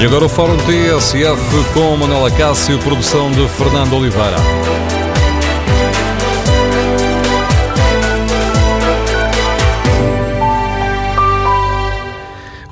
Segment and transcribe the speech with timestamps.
[0.00, 4.36] E agora o Fórum TSF com Manuela Cássio, produção de Fernando Oliveira.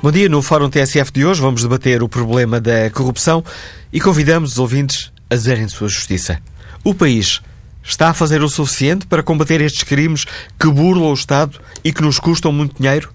[0.01, 3.43] Bom dia, no Fórum TSF de hoje vamos debater o problema da corrupção
[3.91, 6.41] e convidamos os ouvintes a zerem sua justiça.
[6.81, 7.41] O país
[7.87, 10.25] está a fazer o suficiente para combater estes crimes
[10.59, 13.09] que burlam o Estado e que nos custam muito dinheiro?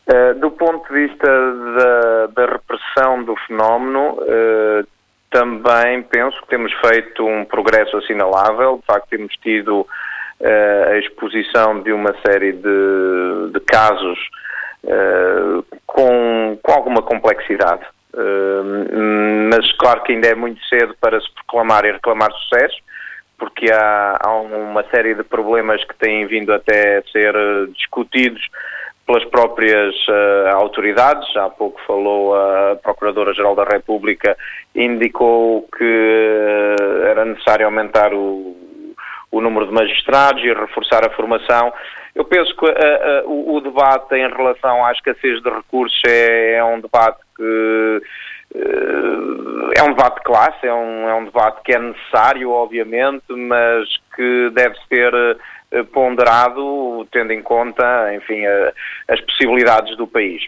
[0.09, 4.88] Uh, do ponto de vista da, da repressão do fenómeno, uh,
[5.30, 8.78] também penso que temos feito um progresso assinalável.
[8.78, 14.18] De facto, temos tido uh, a exposição de uma série de, de casos
[15.86, 17.86] com, com alguma complexidade.
[19.52, 22.78] mas claro que ainda é muito cedo para se proclamar e reclamar sucesso,
[23.38, 27.36] porque há, há uma série de problemas que têm vindo até a ser
[27.75, 28.42] discutidos
[29.09, 31.36] pelas próprias uh, autoridades.
[31.36, 34.38] Há pouco falou a Procuradora-Geral da República,
[34.75, 38.56] indicou que uh, era necessário aumentar o,
[39.31, 41.74] o, número de magistrados e reforçar a formação.
[42.14, 46.64] Eu penso que uh, o, o, debate em relação à escassez de recursos é, é
[46.64, 48.02] um debate que
[49.75, 53.88] é um debate de classe, é um, é um debate que é necessário, obviamente, mas
[54.16, 55.36] que deve ser eh,
[55.94, 58.41] ponderado, tendo em conta, enfim,
[59.07, 60.44] as possibilidades do país.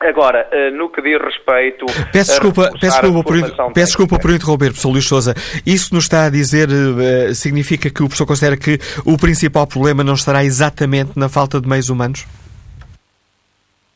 [0.00, 1.84] Agora, eh, no que diz respeito.
[2.10, 5.34] Peço desculpa, peço desculpa, por, peço desculpa por interromper, professor Luís Souza.
[5.66, 10.02] Isso nos está a dizer, eh, significa que o professor considera que o principal problema
[10.02, 12.26] não estará exatamente na falta de meios humanos?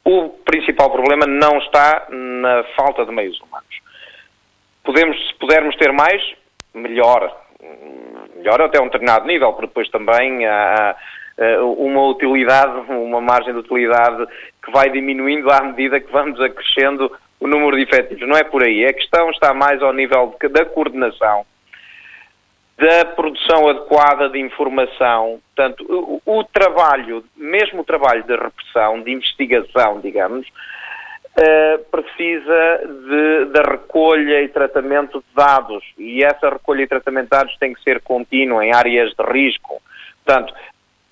[0.05, 3.81] O principal problema não está na falta de meios humanos.
[4.85, 6.21] Podemos, se pudermos ter mais,
[6.75, 7.35] melhor
[8.45, 10.95] melhor até um determinado nível, porque depois também há
[11.61, 14.27] uma utilidade, uma margem de utilidade
[14.63, 17.11] que vai diminuindo à medida que vamos acrescendo
[17.41, 18.29] o número de efetivos.
[18.29, 18.85] Não é por aí.
[18.87, 21.45] A questão está mais ao nível de, da coordenação,
[22.79, 25.41] da produção adequada de informação.
[25.55, 30.47] Portanto, o, o trabalho, mesmo o trabalho de repressão, de investigação, digamos,
[31.91, 37.57] precisa de, da recolha e tratamento de dados e essa recolha e tratamento de dados
[37.59, 39.83] tem que ser contínua em áreas de risco.
[40.25, 40.55] Portanto,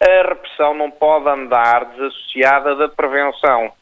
[0.00, 3.72] a repressão não pode andar desassociada da prevenção,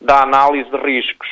[0.00, 1.28] da análise de riscos.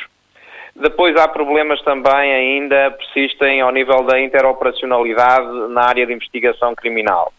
[0.75, 7.31] Depois há problemas também ainda persistem ao nível da interoperacionalidade na área de investigação criminal.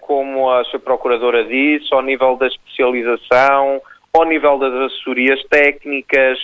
[0.00, 3.80] como a sua procuradora disse, ao nível da especialização,
[4.16, 6.38] ao nível das assessorias técnicas,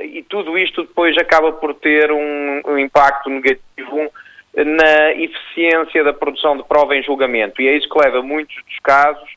[0.00, 4.10] e tudo isto depois acaba por ter um, um impacto negativo
[4.56, 7.60] na eficiência da produção de prova em julgamento.
[7.60, 9.28] E é isso que leva muitos dos casos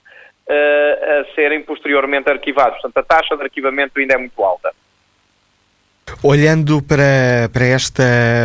[0.48, 2.80] uh, a serem posteriormente arquivados.
[2.82, 4.74] Portanto, a taxa de arquivamento ainda é muito alta.
[6.24, 8.04] Olhando para, para, esta,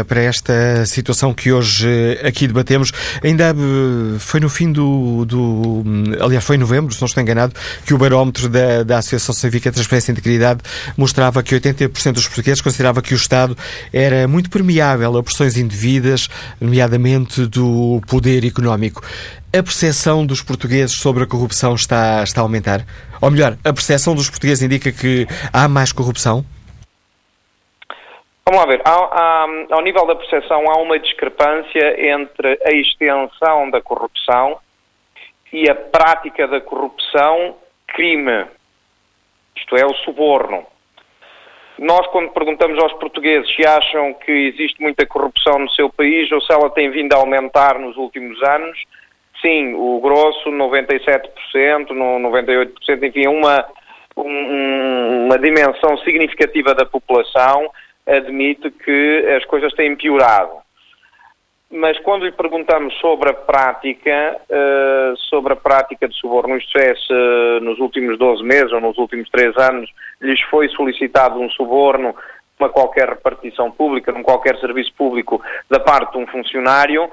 [0.08, 1.86] para esta situação que hoje
[2.24, 2.90] aqui debatemos,
[3.22, 5.84] ainda eh, foi no fim do, do.
[6.18, 7.52] Aliás, foi em novembro, se não estou enganado,
[7.84, 10.60] que o barómetro da, da Associação Científica Transparência e Integridade
[10.96, 13.54] mostrava que 80% dos portugueses considerava que o Estado
[13.92, 19.02] era muito permeável a pressões indevidas, nomeadamente do poder económico.
[19.52, 22.86] A percepção dos portugueses sobre a corrupção está, está a aumentar?
[23.20, 26.42] Ou melhor, a percepção dos portugueses indica que há mais corrupção?
[28.48, 33.68] Vamos lá ver, há, há, ao nível da percepção há uma discrepância entre a extensão
[33.70, 34.60] da corrupção
[35.52, 37.56] e a prática da corrupção
[37.88, 38.46] crime,
[39.56, 40.64] isto é, o suborno.
[41.76, 46.40] Nós, quando perguntamos aos portugueses se acham que existe muita corrupção no seu país ou
[46.40, 48.80] se ela tem vindo a aumentar nos últimos anos,
[49.42, 53.66] sim, o grosso, 97%, 98%, enfim, uma,
[54.14, 57.68] uma dimensão significativa da população
[58.06, 60.66] admite que as coisas têm piorado.
[61.70, 66.94] Mas quando lhe perguntamos sobre a prática, uh, sobre a prática de suborno, isto é,
[66.94, 72.14] se nos últimos 12 meses ou nos últimos 3 anos lhes foi solicitado um suborno
[72.58, 77.10] uma qualquer repartição pública, num qualquer serviço público da parte de um funcionário, uh,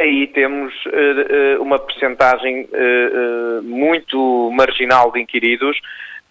[0.00, 2.68] aí temos uh, uma percentagem
[3.62, 5.78] muito marginal de inquiridos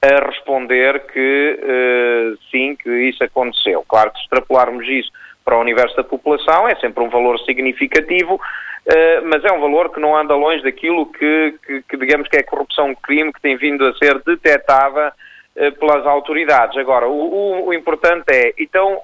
[0.01, 3.83] a responder que uh, sim, que isso aconteceu.
[3.87, 5.11] Claro que se extrapolarmos isso
[5.43, 9.91] para o universo da população é sempre um valor significativo, uh, mas é um valor
[9.91, 13.57] que não anda longe daquilo que, que, que, digamos que é corrupção crime que tem
[13.57, 15.13] vindo a ser detectada
[15.55, 16.77] uh, pelas autoridades.
[16.77, 18.99] Agora, o, o, o, importante é, então,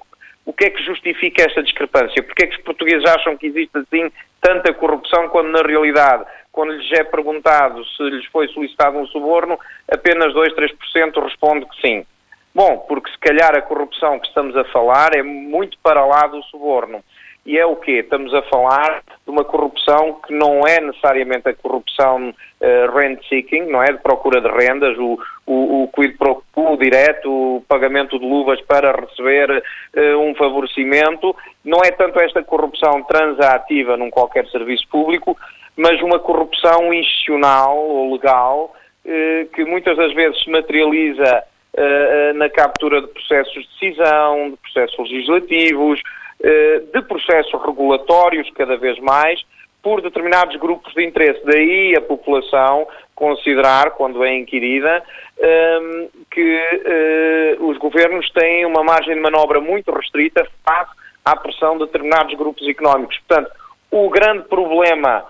[0.46, 2.22] o que é que justifica esta discrepância?
[2.22, 6.24] Porque é que os portugueses acham que existe assim tanta corrupção quando na realidade
[6.54, 9.58] quando lhes é perguntado se lhes foi solicitado um suborno,
[9.90, 12.06] apenas 2, 3% responde que sim.
[12.54, 16.40] Bom, porque se calhar a corrupção que estamos a falar é muito para lá do
[16.44, 17.02] suborno.
[17.44, 18.00] E é o quê?
[18.04, 23.82] Estamos a falar de uma corrupção que não é necessariamente a corrupção uh, rent-seeking, não
[23.82, 23.92] é?
[23.92, 28.60] De procura de rendas, o, o, o quid pro quo direto, o pagamento de luvas
[28.62, 31.36] para receber uh, um favorecimento.
[31.62, 35.36] Não é tanto esta corrupção transativa num qualquer serviço público,
[35.76, 38.74] mas uma corrupção institucional ou legal
[39.06, 41.44] eh, que muitas das vezes se materializa
[41.76, 46.00] eh, na captura de processos de decisão, de processos legislativos,
[46.42, 49.42] eh, de processos regulatórios cada vez mais,
[49.82, 51.44] por determinados grupos de interesse.
[51.44, 55.02] Daí a população considerar, quando é inquirida,
[56.30, 60.90] que os governos têm uma margem de manobra muito restrita face
[61.22, 63.18] à pressão de determinados grupos económicos.
[63.28, 63.50] Portanto,
[63.90, 65.22] o grande problema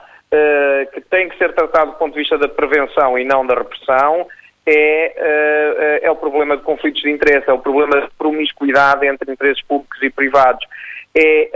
[0.93, 4.27] que tem que ser tratado do ponto de vista da prevenção e não da repressão
[4.67, 9.31] é, uh, é o problema de conflitos de interesse, é o problema de promiscuidade entre
[9.31, 10.65] interesses públicos e privados.
[11.15, 11.51] É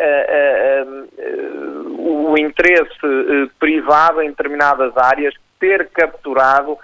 [0.78, 2.90] uh, o interesse
[3.58, 6.78] privado em determinadas áreas ter capturado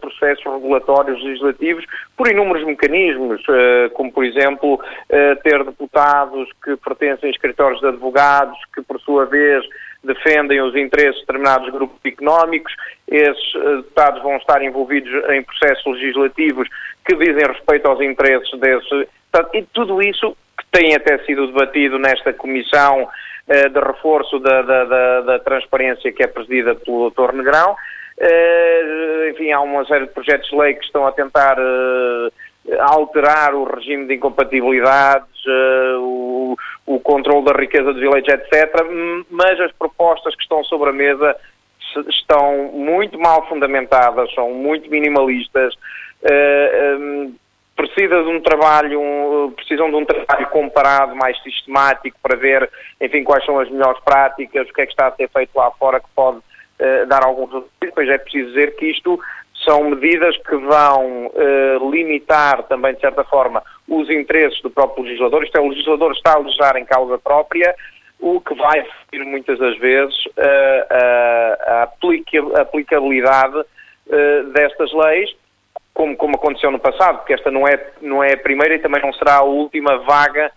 [0.00, 1.84] processos regulatórios legislativos
[2.16, 3.42] por inúmeros mecanismos,
[3.94, 4.78] como por exemplo
[5.42, 9.64] ter deputados que pertencem a escritórios de advogados que por sua vez
[10.04, 12.72] defendem os interesses de determinados grupos económicos,
[13.08, 16.68] esses eh, deputados vão estar envolvidos em processos legislativos
[17.06, 19.08] que dizem respeito aos interesses desses.
[19.52, 23.08] E tudo isso que tem até sido debatido nesta comissão
[23.48, 27.32] eh, de reforço da, da, da, da, transparência que é presidida pelo Dr.
[27.32, 27.76] Negrão.
[28.18, 31.56] Eh, enfim, há uma série de projetos de lei que estão a tentar
[32.78, 35.28] alterar o regime de incompatibilidades,
[35.98, 36.33] o,
[36.86, 38.74] o controle da riqueza dos eleitos, etc.
[39.30, 41.36] Mas as propostas que estão sobre a mesa
[42.08, 47.34] estão muito mal fundamentadas, são muito minimalistas, uh, um,
[47.76, 52.70] precisa de um trabalho, um, precisam de um trabalho comparado mais sistemático para ver,
[53.00, 55.70] enfim, quais são as melhores práticas, o que é que está a ser feito lá
[55.72, 57.74] fora que pode uh, dar alguns resultados.
[57.80, 59.20] Depois é preciso dizer que isto
[59.64, 65.42] são medidas que vão uh, limitar também, de certa forma, os interesses do próprio legislador.
[65.42, 67.74] Isto é, o legislador está a legislar em causa própria,
[68.20, 70.84] o que vai afetar muitas das vezes uh,
[71.66, 71.88] a,
[72.60, 75.30] aplicabilidade uh, destas leis,
[75.92, 79.02] como, como aconteceu no passado, porque esta não é, não é a primeira e também
[79.02, 80.50] não será a última vaga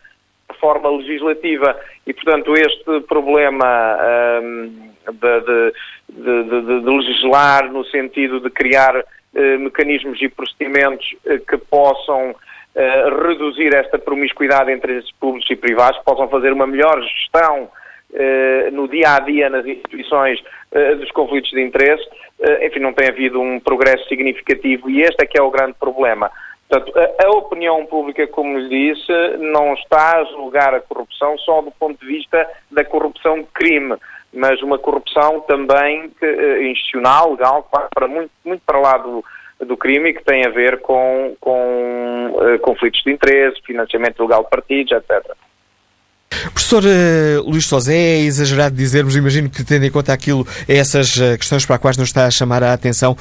[0.58, 3.98] reforma legislativa e, portanto, este problema
[4.42, 11.40] um, de, de, de, de, legislar no sentido de criar uh, mecanismos e procedimentos uh,
[11.46, 17.70] que possam uh, reduzir esta promiscuidade entre públicos e privados, possam fazer uma melhor gestão
[18.72, 20.42] no dia a dia nas instituições
[20.98, 22.08] dos conflitos de interesse,
[22.62, 26.32] enfim, não tem havido um progresso significativo e este é que é o grande problema.
[26.70, 31.62] Portanto, a, a, opinião pública, como lhe disse, não está a julgar a corrupção só
[31.62, 33.96] do ponto de vista da corrupção de crime,
[34.34, 38.98] mas uma corrupção também que, eh, institucional, legal, que vai para muito, muito para lá
[38.98, 39.24] do,
[39.66, 44.50] do crime que tem a ver com, com uh, conflitos de interesse, financiamento ilegal de
[44.50, 45.32] partidos, etc.
[46.52, 51.66] Professor uh, Luís Sozé, é exagerado dizermos, imagino que tendo em conta aquilo, essas questões
[51.66, 53.16] para as quais nos está a chamar a atenção,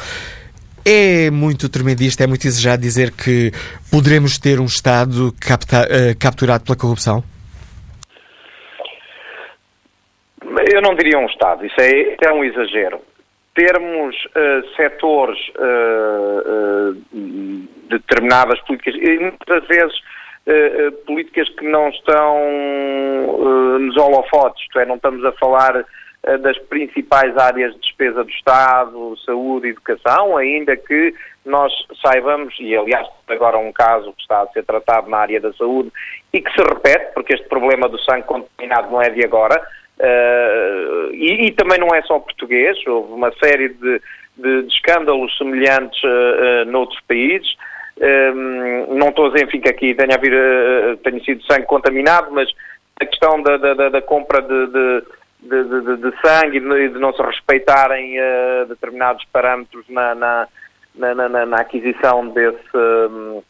[0.86, 3.50] é muito tremendista, é muito exagerado dizer que
[3.90, 7.24] poderemos ter um Estado capta, uh, capturado pela corrupção?
[10.72, 13.00] Eu não diria um Estado, isso é, é um exagero.
[13.52, 20.00] Termos uh, setores, uh, uh, determinadas políticas, e muitas vezes
[21.06, 22.38] políticas que não estão
[23.80, 25.84] nos holofotes, isto é, não estamos a falar
[26.40, 31.14] das principais áreas de despesa do Estado, saúde educação, ainda que
[31.46, 31.72] nós
[32.04, 35.92] saibamos, e aliás agora um caso que está a ser tratado na área da saúde
[36.32, 39.56] e que se repete, porque este problema do sangue contaminado não é de agora,
[40.00, 44.02] uh, e, e, também não é só português, houve uma série de,
[44.36, 47.56] de, de escândalos semelhantes uh, uh, noutros países,
[48.88, 50.36] não estou a dizer, enfim, que aqui tenha, havido,
[51.02, 52.46] tenha sido sangue contaminado, mas
[53.00, 55.02] a questão da, da, da compra de, de
[55.46, 60.48] de, de, de sangue e de, não se respeitarem uh, determinados parâmetros na, na,
[60.96, 63.42] na, na aquisição desse, um,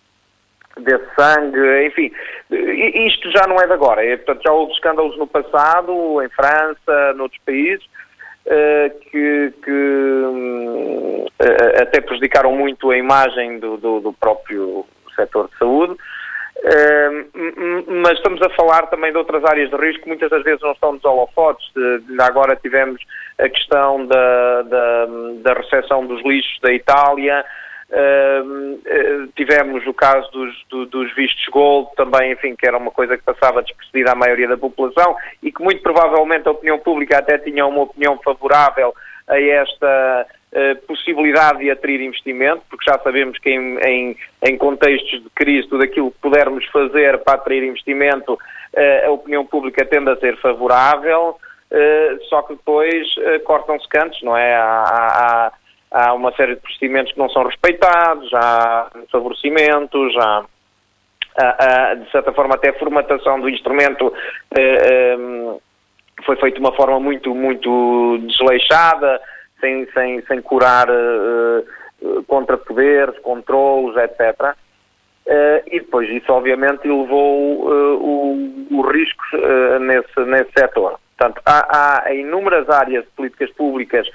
[0.78, 2.12] desse sangue, enfim,
[2.50, 4.04] isto já não é de agora.
[4.04, 7.84] É, portanto, já houve escândalos no passado, em França, noutros países,
[8.46, 11.26] uh, que, que um,
[11.80, 14.84] até prejudicaram muito a imagem do, do, do próprio
[15.14, 15.96] setor de saúde
[18.02, 20.72] mas estamos a falar também de outras áreas de risco que muitas das vezes não
[20.72, 21.70] estão nos holofotes.
[22.20, 23.00] agora tivemos
[23.38, 25.06] a questão da, da,
[25.42, 27.44] da recepção dos lixos da Itália,
[27.90, 33.16] uh, tivemos o caso dos, do, dos vistos gold, também, enfim, que era uma coisa
[33.16, 37.38] que passava despercebida à maioria da população e que muito provavelmente a opinião pública até
[37.38, 38.94] tinha uma opinião favorável
[39.28, 40.26] a esta
[40.86, 45.84] possibilidade de atrair investimento, porque já sabemos que em, em, em, contextos de crise, tudo
[45.84, 51.38] aquilo que pudermos fazer para atrair investimento, uh, a opinião pública tende a ser favorável,
[51.70, 53.06] uh, só que depois
[53.44, 54.54] cortam-se cantos, não é?
[54.54, 55.52] Há, há,
[55.90, 60.44] há, uma série de procedimentos que não são respeitados, há favorecimentos, há,
[61.38, 64.12] há, de certa forma até a formatação do instrumento
[65.18, 65.58] um,
[66.24, 69.20] foi feita de uma forma muito, muito desleixada,
[69.60, 74.56] sem, sem, sem curar uh, contra poderes, controlos, etc.
[75.26, 81.00] Uh, e depois isso obviamente elevou uh, os riscos uh, nesse, nesse setor.
[81.18, 84.06] Portanto, há, há inúmeras áreas de políticas públicas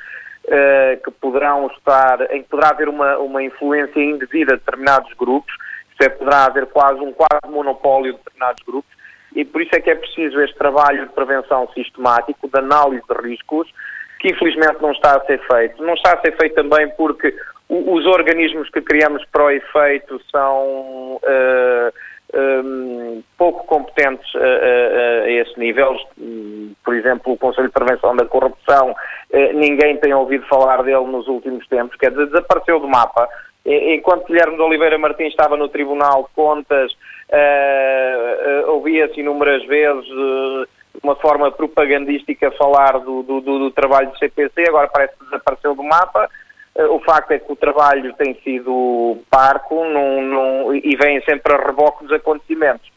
[1.03, 5.53] que poderão estar, em que poderá haver uma, uma influência indevida de determinados grupos,
[5.91, 8.91] isto é, poderá haver quase um quase monopólio de determinados grupos,
[9.35, 13.27] e por isso é que é preciso este trabalho de prevenção sistemático, de análise de
[13.27, 13.71] riscos,
[14.21, 15.83] que infelizmente não está a ser feito.
[15.83, 17.35] Não está a ser feito também porque
[17.67, 24.39] os organismos que criamos para o efeito são uh, eh, um, eh, pouco competentes a,
[24.39, 25.97] a, a, esse nível.
[26.83, 31.27] Por exemplo, o Conselho de Prevenção da Corrupção, uh, ninguém tem ouvido falar dele nos
[31.27, 33.27] últimos tempos, quer dizer, desapareceu do mapa.
[33.65, 40.07] Enquanto Guilherme de Oliveira Martins estava no Tribunal de Contas, uh, ouvia-se inúmeras vezes
[41.03, 45.83] uma forma propagandística falar do, do, do, trabalho do CPC, agora parece que desapareceu do
[45.83, 46.29] mapa.
[46.75, 51.53] Eh, o facto é que o trabalho tem sido parco num, num, e vem sempre
[51.53, 52.89] a reboque dos acontecimentos.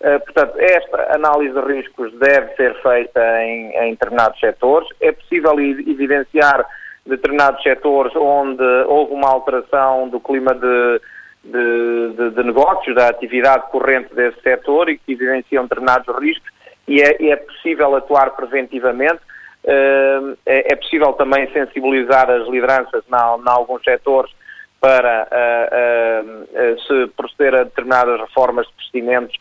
[0.00, 4.88] Uh, portanto, esta análise de riscos deve ser feita em, em determinados setores.
[4.98, 6.64] É possível evidenciar
[7.04, 11.00] determinados setores onde houve uma alteração do clima de,
[11.44, 16.50] de, de, de negócios, da atividade corrente desse setor e que evidenciam determinados riscos
[16.86, 19.20] e é, é possível atuar preventivamente.
[19.62, 24.32] Uh, é, é, possível também sensibilizar as lideranças em alguns setores
[24.80, 29.36] para uh, uh, se proceder a determinadas reformas de procedimentos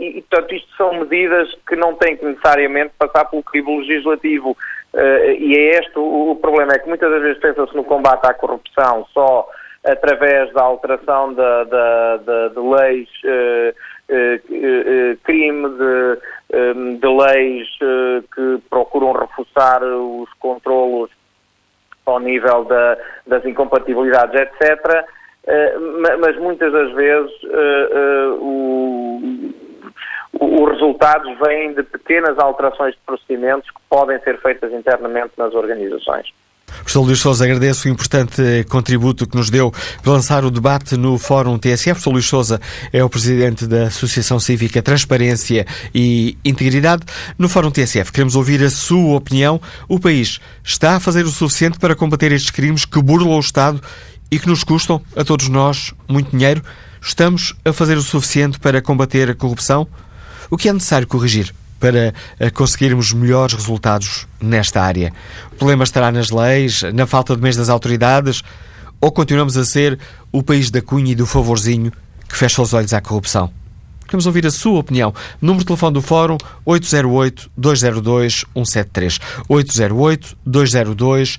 [0.00, 4.56] e, e, portanto, isto são medidas que não têm que necessariamente passar pelo crivo legislativo
[5.38, 8.34] e é este o, o, problema, é que muitas das vezes pensa-se no combate à
[8.34, 9.48] corrupção só
[9.84, 13.08] através da alteração de, de, de, de leis
[15.24, 17.68] crime, de, de leis
[18.34, 21.10] que procuram reforçar os controlos
[22.04, 22.96] ao nível da,
[23.26, 25.04] das incompatibilidades, etc.
[26.20, 27.32] mas muitas das vezes
[28.40, 29.20] o,
[30.40, 36.32] os resultados vêm de pequenas alterações de procedimentos que podem ser feitas internamente nas organizações.
[36.86, 39.74] Professor Luís Souza, agradeço o importante contributo que nos deu
[40.04, 41.94] para lançar o debate no Fórum TSF.
[41.94, 42.60] Professor Luís Souza
[42.92, 47.02] é o presidente da Associação Cívica Transparência e Integridade.
[47.36, 49.60] No Fórum TSF, queremos ouvir a sua opinião.
[49.88, 53.82] O país está a fazer o suficiente para combater estes crimes que burlam o Estado
[54.30, 56.62] e que nos custam, a todos nós, muito dinheiro?
[57.02, 59.88] Estamos a fazer o suficiente para combater a corrupção?
[60.48, 61.52] O que é necessário corrigir
[61.86, 65.12] para eh, conseguirmos melhores resultados nesta área?
[65.52, 68.42] O problema estará nas leis, na falta de meios das autoridades?
[69.00, 69.96] Ou continuamos a ser
[70.32, 71.92] o país da cunha e do favorzinho
[72.28, 73.52] que fecha os olhos à corrupção?
[74.04, 75.14] Queremos ouvir a sua opinião.
[75.40, 79.20] Número de telefone do Fórum 808-202-173.
[79.48, 81.38] 808-202-173.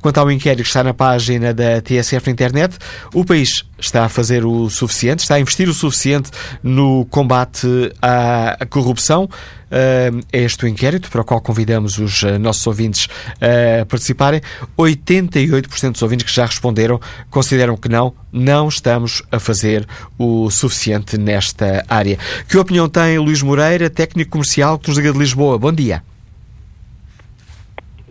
[0.00, 2.76] Quanto ao inquérito que está na página da TSF na internet,
[3.14, 6.30] o país está a fazer o suficiente, está a investir o suficiente
[6.62, 7.66] no combate
[8.02, 9.28] à corrupção.
[9.70, 13.08] É este o inquérito para o qual convidamos os eh, nossos ouvintes
[13.40, 14.40] a participarem.
[14.76, 17.00] 88% dos ouvintes que já responderam
[17.30, 19.86] consideram que não, não estamos a fazer
[20.18, 22.18] o suficiente nesta área.
[22.48, 25.56] Que opinião tem Luís Moreira, técnico comercial que nos liga de Lisboa?
[25.56, 26.02] Bom dia.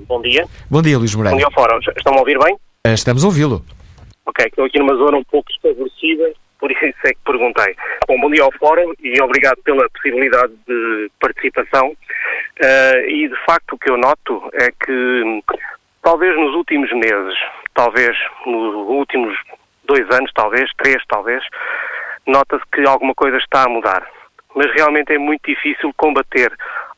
[0.09, 0.45] Bom dia.
[0.69, 1.37] Bom dia, Luís Moreira.
[1.37, 1.79] Bom dia, Fórum.
[1.95, 2.57] Estão a ouvir bem?
[2.85, 3.63] Eh, estamos a ouvi-lo.
[4.25, 7.75] Ok, estou aqui numa zona um pouco desfavorecida por isso é que perguntei.
[8.07, 11.87] Bom, bom dia ao Fórum e obrigado pela possibilidade de participação.
[11.89, 15.43] Uh, e, de facto, o que eu noto é que,
[16.03, 17.35] talvez nos últimos meses,
[17.73, 19.37] talvez nos últimos
[19.85, 21.41] dois anos, talvez, três, talvez,
[22.27, 24.05] nota-se que alguma coisa está a mudar.
[24.53, 26.51] Mas realmente é muito difícil combater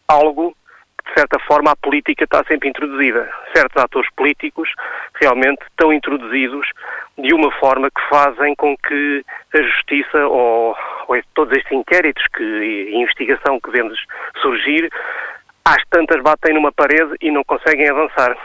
[0.07, 0.55] algo
[1.05, 3.29] de certa forma, a política está sempre introduzida.
[3.53, 4.69] Certos atores políticos
[5.19, 6.67] realmente estão introduzidos
[7.17, 10.75] de uma forma que fazem com que a justiça ou,
[11.07, 13.99] ou todos estes inquéritos que, e investigação que vemos
[14.41, 14.89] surgir,
[15.65, 18.35] às tantas batem numa parede e não conseguem avançar.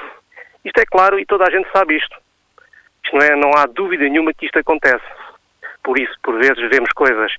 [0.65, 2.17] Isto é claro e toda a gente sabe isto.
[3.05, 5.05] Isto não, é, não há dúvida nenhuma que isto acontece.
[5.83, 7.33] Por isso, por vezes, vemos coisas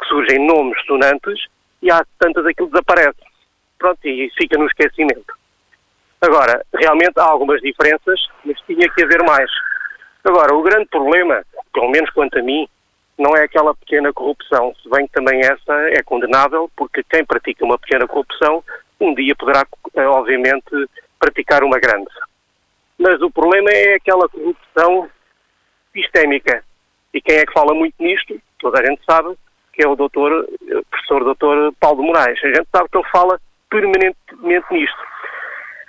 [0.00, 1.46] que surgem nomes sonantes
[1.82, 3.27] e há tantas aquilo desaparece
[3.78, 5.36] pronto, e fica no esquecimento.
[6.20, 9.50] Agora, realmente há algumas diferenças, mas tinha que haver mais.
[10.24, 12.68] Agora, o grande problema, pelo menos quanto a mim,
[13.16, 17.64] não é aquela pequena corrupção, se bem que também essa é condenável, porque quem pratica
[17.64, 18.62] uma pequena corrupção
[19.00, 19.64] um dia poderá,
[19.94, 20.70] eh, obviamente,
[21.18, 22.10] praticar uma grande.
[22.98, 25.08] Mas o problema é aquela corrupção
[25.92, 26.64] sistémica.
[27.14, 29.36] E quem é que fala muito nisto, toda a gente sabe,
[29.72, 32.38] que é o doutor, o eh, professor doutor Paulo Moraes.
[32.42, 34.98] A gente sabe que ele fala permanentemente nisto.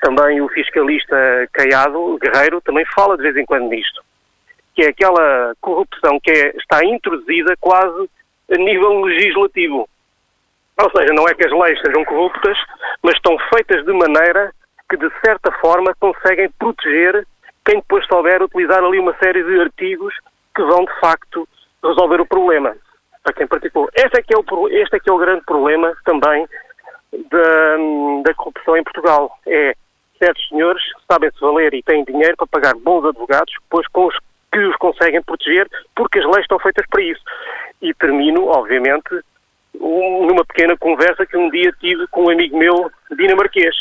[0.02, 1.16] Também o fiscalista
[1.52, 4.02] Caiado Guerreiro também fala de vez em quando nisto,
[4.74, 8.10] que é aquela corrupção que é, está introduzida quase
[8.52, 9.88] a nível legislativo.
[10.82, 12.58] Ou seja, não é que as leis sejam corruptas,
[13.04, 14.54] mas estão feitas de maneira
[14.90, 17.28] que, de certa forma, conseguem proteger
[17.66, 20.14] quem depois souber utilizar ali uma série de artigos
[20.56, 21.48] que vão, de facto,
[21.84, 22.76] resolver o problema.
[23.22, 23.90] Para quem participou.
[23.94, 26.48] Este é que é o, este é que é o grande problema também
[27.12, 29.38] da, da corrupção em Portugal.
[29.46, 29.76] É
[30.18, 34.18] certos senhores sabem-se valer e têm dinheiro para pagar bons advogados, pois com os
[34.52, 37.22] que os conseguem proteger, porque as leis estão feitas para isso.
[37.82, 39.22] E termino, obviamente,
[39.80, 43.76] um, numa pequena conversa que um dia tive com um amigo meu dinamarquês.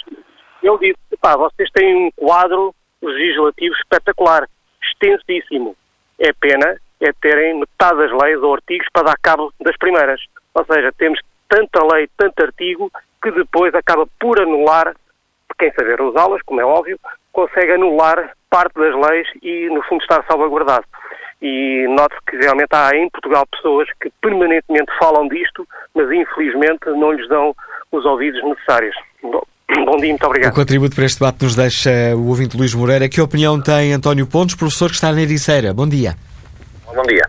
[0.63, 4.47] Ele disse, pá, vocês têm um quadro legislativo espetacular,
[4.83, 5.75] extensíssimo.
[6.19, 10.21] É pena é terem metade das leis ou artigos para dar cabo das primeiras.
[10.55, 12.91] Ou seja, temos tanta lei, tanto artigo,
[13.23, 14.95] que depois acaba por anular,
[15.59, 16.99] quem saber usá-las, como é óbvio,
[17.33, 20.85] consegue anular parte das leis e, no fundo, estar salvaguardado.
[21.41, 27.13] E note-se que realmente há em Portugal pessoas que permanentemente falam disto, mas infelizmente não
[27.13, 27.55] lhes dão
[27.93, 28.97] os ouvidos necessários.
[29.23, 29.43] Bom,
[29.85, 30.53] bom dia, muito obrigado.
[30.53, 33.09] O contributo para este debate nos deixa o ouvinte Luís Moreira.
[33.09, 35.73] Que opinião tem António Pontes, professor que está na Ericeira?
[35.73, 36.15] Bom dia.
[36.87, 37.23] Bom dia.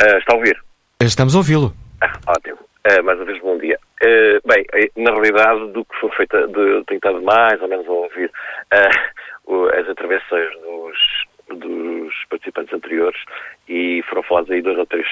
[0.00, 0.56] Uh, está a ouvir?
[1.02, 1.74] Estamos a ouvi-lo.
[2.00, 2.58] Ah, ótimo.
[2.86, 3.78] Uh, mais uma vez, bom dia.
[4.02, 7.86] Uh, bem, eh, na realidade, do que foi feito, de, tenho estado mais ou menos
[7.86, 8.30] a ouvir
[8.72, 13.20] uh, as intervenções dos, dos participantes anteriores
[13.68, 15.06] e foram falados aí dois ou três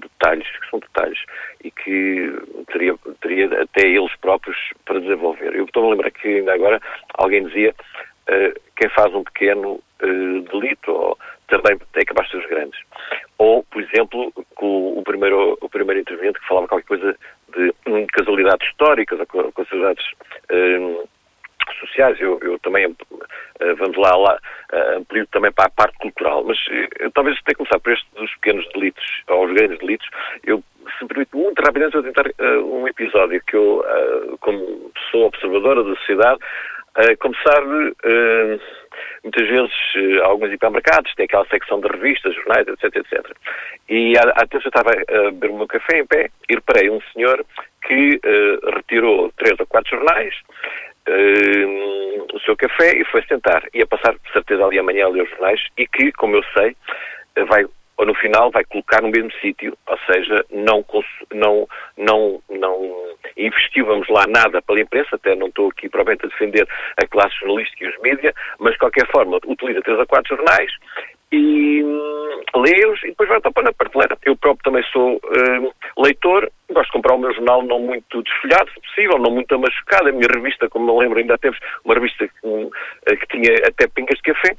[0.00, 1.18] detalhes, que são detalhes,
[1.62, 2.32] e que
[2.72, 5.54] teria, teria até eles próprios para desenvolver.
[5.54, 6.80] Eu estou a lembrar que ainda agora
[7.14, 7.72] alguém dizia
[8.76, 9.80] quem faz um pequeno
[10.50, 12.80] delito ou também é capaz de ser os grandes.
[13.38, 17.16] Ou, por exemplo, com o primeiro, o primeiro intervento que falava qualquer coisa
[17.54, 20.04] de um, casualidades históricas ou casualidades
[20.52, 21.04] um,
[21.80, 22.20] sociais.
[22.20, 24.38] Eu, eu também, uh, vamos lá, lá
[24.72, 26.44] uh, amplio também para a parte cultural.
[26.44, 30.08] Mas uh, talvez tenha que começar por este dos pequenos delitos, ou os grandes delitos.
[30.44, 30.62] Eu,
[30.96, 32.24] se me permite, muito rapidamente, vou tentar
[32.64, 33.84] um episódio que eu,
[34.40, 36.40] como pessoa observadora da sociedade,
[37.20, 37.62] começar
[39.22, 43.36] muitas vezes alguns hipermercados têm aquela secção de revistas, jornais, etc, etc.
[43.88, 47.00] E há tempos eu estava a beber o meu café em pé e reparei um
[47.12, 47.44] senhor
[47.86, 50.34] que uh, retirou três ou quatro jornais,
[51.08, 53.62] uh, o seu café e foi sentar.
[53.74, 56.76] Ia passar, de certeza, ali amanhã a ler os jornais e que, como eu sei,
[57.46, 57.64] vai
[57.98, 60.84] ou no final vai colocar no mesmo sítio, ou seja, não,
[61.34, 66.28] não, não, não investiu, vamos lá, nada pela imprensa, até não estou aqui provavelmente a
[66.28, 70.36] defender a classe jornalística e os mídias, mas de qualquer forma utiliza três ou quatro
[70.36, 70.70] jornais
[71.30, 74.16] e hum, lê-os e depois vai tapar na prateleira.
[74.24, 78.70] Eu próprio também sou hum, leitor, gosto de comprar o meu jornal não muito desfolhado,
[78.72, 80.08] se possível, não muito amachucado.
[80.08, 82.70] A minha revista, como me lembro, ainda temos uma revista que, hum,
[83.06, 84.56] que tinha até pingas de café.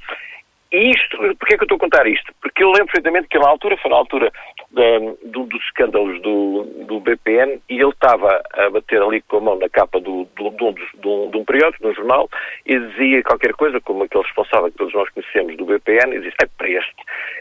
[0.71, 2.31] E isto, porquê é que eu estou a contar isto?
[2.41, 4.31] Porque eu lembro perfeitamente que na altura, foi na altura
[4.71, 9.57] do, dos escândalos do, do BPN e ele estava a bater ali com a mão
[9.57, 12.29] na capa do, do, do, do, de um periódico, de um jornal,
[12.67, 16.33] e dizia qualquer coisa, como aquele responsável que todos nós conhecemos do BPN, e dizia,
[16.43, 16.95] é para este,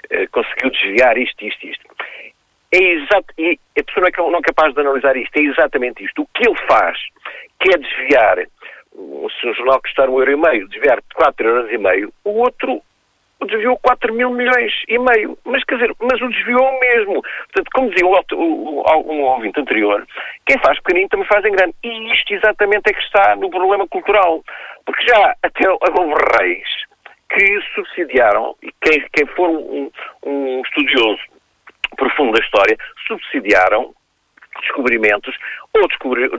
[0.08, 1.84] eh, conseguiu desviar isto, isto, isto.
[2.72, 6.02] É exato, e a pessoa não é, não é capaz de analisar isto, é exatamente
[6.02, 6.22] isto.
[6.22, 6.98] O que ele faz,
[7.60, 11.78] que é desviar, se um jornal custar um euro e meio, desviar quatro euros e
[11.78, 12.82] meio, o outro
[13.46, 15.38] desviou 4 mil milhões e meio.
[15.44, 17.22] Mas, quer dizer, mas o desviou mesmo.
[17.22, 20.06] Portanto, como dizia o, um ouvinte anterior,
[20.46, 21.74] quem faz pequenino também faz em grande.
[21.82, 24.42] E isto exatamente é que está no problema cultural.
[24.84, 26.68] Porque já até houve reis
[27.30, 29.90] que subsidiaram, e quem, quem for um,
[30.24, 31.20] um estudioso
[31.96, 33.94] profundo da história, subsidiaram
[34.60, 35.36] descobrimentos
[35.74, 36.30] ou descobrir,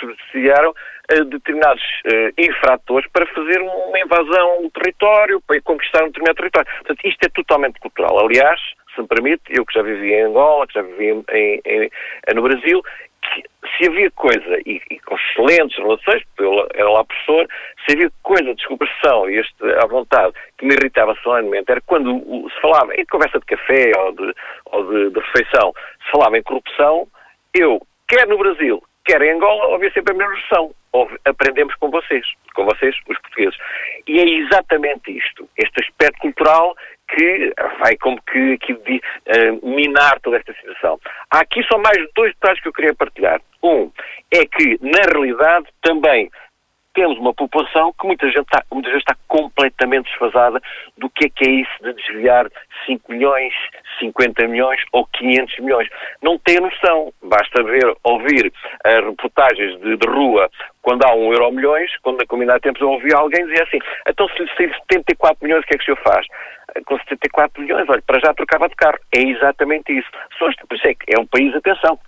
[0.00, 0.74] subsidiaram
[1.08, 6.68] determinados uh, infratores para fazer uma invasão do território, para conquistar um determinado território.
[6.78, 8.18] Portanto, isto é totalmente cultural.
[8.18, 8.60] Aliás,
[8.94, 12.34] se me permite, eu que já vivi em Angola, que já vivi em, em, em
[12.34, 12.82] no Brasil,
[13.22, 13.42] que
[13.76, 17.48] se havia coisa, e, e, com excelentes relações, porque eu era lá professor,
[17.86, 22.20] se havia coisa de descoberção e este, à vontade que me irritava solenemente, era quando
[22.50, 24.34] se falava em conversa de café ou de,
[24.66, 25.72] ou de, de refeição,
[26.04, 27.06] se falava em corrupção,
[27.54, 30.74] eu, quer no Brasil, quer em Angola, ouvia sempre a mesma versão.
[31.24, 32.24] Aprendemos com vocês,
[32.54, 33.58] com vocês, os portugueses.
[34.06, 36.74] E é exatamente isto, este aspecto cultural
[37.08, 41.00] que vai como que aqui uh, minar toda esta situação.
[41.30, 43.40] Há aqui só mais dois detalhes que eu queria partilhar.
[43.62, 43.90] Um
[44.32, 46.30] é que, na realidade, também
[46.94, 50.60] temos uma população que muitas vezes, está, muitas vezes está completamente desfasada
[50.96, 52.46] do que é que é isso de desviar
[52.86, 53.52] 5 milhões,
[54.00, 55.88] 50 milhões ou 500 milhões.
[56.22, 57.12] Não tem noção.
[57.22, 58.46] Basta ver, ouvir
[58.86, 60.50] uh, reportagens de, de, rua
[60.82, 64.28] quando há um euro milhões, quando na comunidade tempos eu ouvi alguém dizer assim, então
[64.28, 66.26] se lhe sair 74 milhões, o que é que o senhor faz?
[66.74, 68.98] Eh, com 74 milhões, olha, para já trocava de carro.
[69.14, 70.08] É exatamente isso.
[70.38, 71.98] Por isso é que é um país, atenção,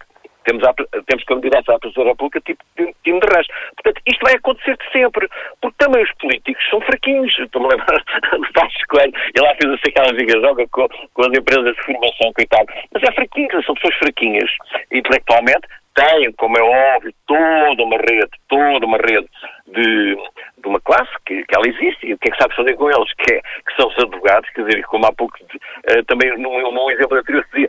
[0.45, 0.63] temos,
[1.07, 3.47] temos candidatos à presidência da República tipo time de rãs.
[3.77, 5.29] Portanto, isto vai acontecer sempre,
[5.61, 7.39] porque também os políticos são fraquinhos.
[7.39, 7.97] Estou-me a lembrar
[8.39, 12.33] do Passos Coelho, ele lá fez assim aquela giga-joga com, com as empresas de formação,
[12.35, 12.67] coitado.
[12.93, 14.51] Mas é fraquinho, são pessoas fraquinhas
[14.93, 19.29] intelectualmente, têm, como é óbvio, toda uma rede, toda uma rede
[19.67, 22.75] de, de uma classe que, que ela existe e o que é que sabe fazer
[22.75, 26.37] com eles, que, é, que são os advogados, quer dizer, como há pouco, uh, também
[26.39, 27.69] num, num exemplo anterior se dizia,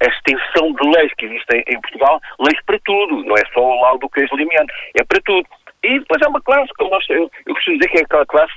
[0.00, 3.80] a extensão de leis que existem em Portugal, leis para tudo, não é só o
[3.80, 5.46] laudo do queijo limiano, é para tudo.
[5.82, 8.52] E depois é uma classe, como nós, eu, eu costumo dizer que é aquela classe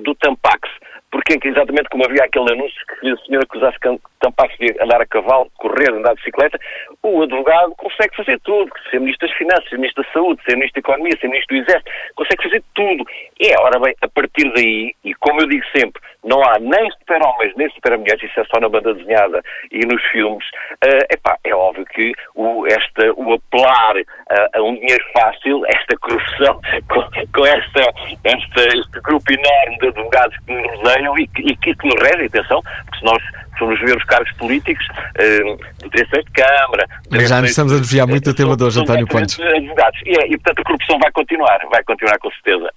[0.00, 0.68] do Tampax,
[1.10, 3.78] porque exatamente como havia aquele anúncio que a senhora que usasse
[4.20, 6.58] Tampax de andar a cavalo, correr, andar de bicicleta,
[7.02, 10.82] o advogado consegue fazer tudo, ser Ministro das Finanças, ser Ministro da Saúde, ser Ministro
[10.82, 13.04] da Economia, ser Ministro do Exército, consegue fazer tudo.
[13.40, 17.54] E, ora bem, a partir daí, e como eu digo sempre, não há nem super-homens
[17.56, 20.44] nem super-mulheres, isso é só na banda desenhada e nos filmes,
[20.84, 23.94] uh, epá, é óbvio que o, esta, o apelar
[24.30, 27.02] a, a um dinheiro fácil, esta corrupção, com,
[27.32, 27.80] com esta,
[28.24, 32.26] esta, este grupo enorme de advogados que nos rodeiam e que, e que nos regem,
[32.26, 33.22] atenção, porque se nós
[33.66, 36.86] ver os cargos políticos, uh, direções de Câmara...
[37.10, 39.38] Mas já nos estamos a desviar muito do tema de hoje, António Pontes.
[39.38, 40.00] Advogados.
[40.04, 42.70] E, é, e, portanto, a corrupção vai continuar, vai continuar com certeza.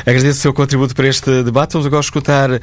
[0.00, 1.72] Agradeço o seu contributo para este debate.
[1.72, 2.60] Vamos agora escutar uh,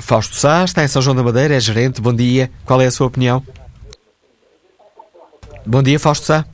[0.00, 2.00] Fausto Sá, está em São João da Madeira, é gerente.
[2.00, 2.50] Bom dia.
[2.64, 3.42] Qual é a sua opinião?
[5.66, 6.44] Bom dia, Fausto Sá.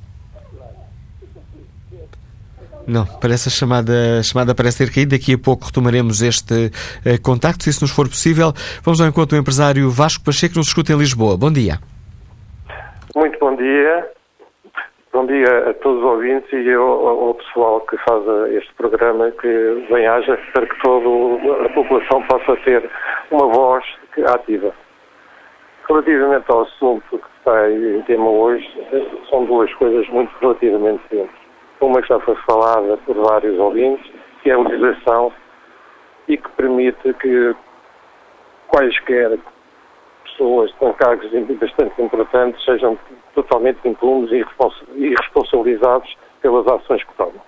[2.88, 5.11] Não, parece a chamada, a chamada parece ter caído.
[5.11, 8.51] Daqui a pouco retomaremos este uh, contacto, se isso nos for possível.
[8.83, 11.37] Vamos ao encontro do empresário Vasco Pacheco, que nos escuta em Lisboa.
[11.37, 11.79] Bom dia.
[13.14, 14.09] Muito bom dia.
[15.12, 18.22] Bom dia a todos os ouvintes e ao, ao pessoal que faz
[18.53, 20.38] este programa, que bem-haja.
[20.46, 22.88] Espero que toda a população possa ter
[23.31, 23.85] uma voz
[24.33, 24.72] ativa.
[25.87, 28.66] Relativamente ao assunto que está em tema hoje,
[29.29, 31.48] são duas coisas muito relativamente simples.
[31.81, 34.11] Uma que já foi falada por vários ouvintes,
[34.43, 35.33] que é a legislação
[36.27, 37.55] e que permite que
[38.67, 39.38] quaisquer
[40.25, 42.99] pessoas com cargos bastante importantes sejam
[43.35, 47.41] totalmente impunes e responsabilizados pelas ações que tomam.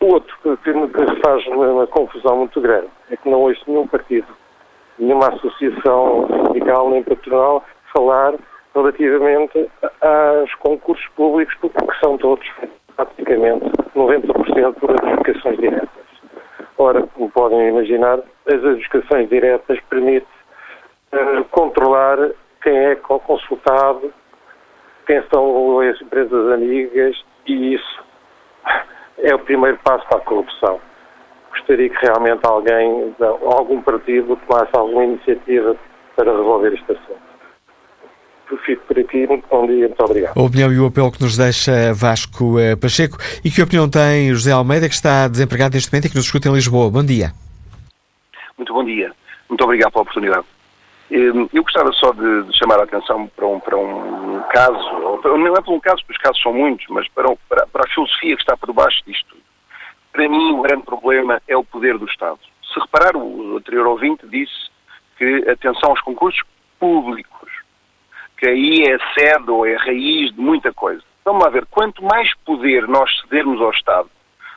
[0.00, 0.88] O outro que me
[1.22, 4.26] faz uma confusão muito grande é que não ouço nenhum partido,
[4.98, 8.34] nenhuma associação sindical nem patronal falar
[8.74, 9.70] relativamente
[10.00, 12.46] aos concursos públicos, porque são todos
[12.96, 15.88] praticamente 90% por adjudicações diretas.
[16.78, 20.26] Ora, como podem imaginar, as adjudicações diretas permitem
[21.12, 22.18] uh, controlar
[22.62, 24.12] quem é consultado,
[25.06, 28.04] quem são as empresas amigas e isso
[29.18, 30.80] é o primeiro passo para a corrupção.
[31.50, 35.76] Gostaria que realmente alguém, algum partido, tomasse alguma iniciativa
[36.16, 37.31] para resolver este assunto
[38.58, 39.26] fico por aqui.
[39.26, 40.38] Muito bom dia, muito obrigado.
[40.38, 43.18] A opinião e o apelo que nos deixa Vasco eh, Pacheco.
[43.44, 46.48] E que opinião tem José Almeida, que está desempregado neste momento e que nos escuta
[46.48, 46.90] em Lisboa?
[46.90, 47.32] Bom dia.
[48.56, 49.12] Muito bom dia.
[49.48, 50.46] Muito obrigado pela oportunidade.
[51.10, 55.60] Ehm, eu gostava só de, chamar a atenção para um, para um caso, não é
[55.60, 58.42] para um caso, porque os casos são muitos, mas para, para, para a filosofia que
[58.42, 59.36] está por baixo disto.
[60.12, 62.38] Para mim, o grande problema é o poder do Estado.
[62.72, 64.70] Se reparar, o anterior ouvinte disse
[65.18, 66.42] que atenção aos concursos
[66.78, 67.31] públicos
[68.42, 71.00] que aí é sede ou é raiz de muita coisa.
[71.24, 74.10] Vamos lá ver, quanto mais poder nós cedermos ao Estado,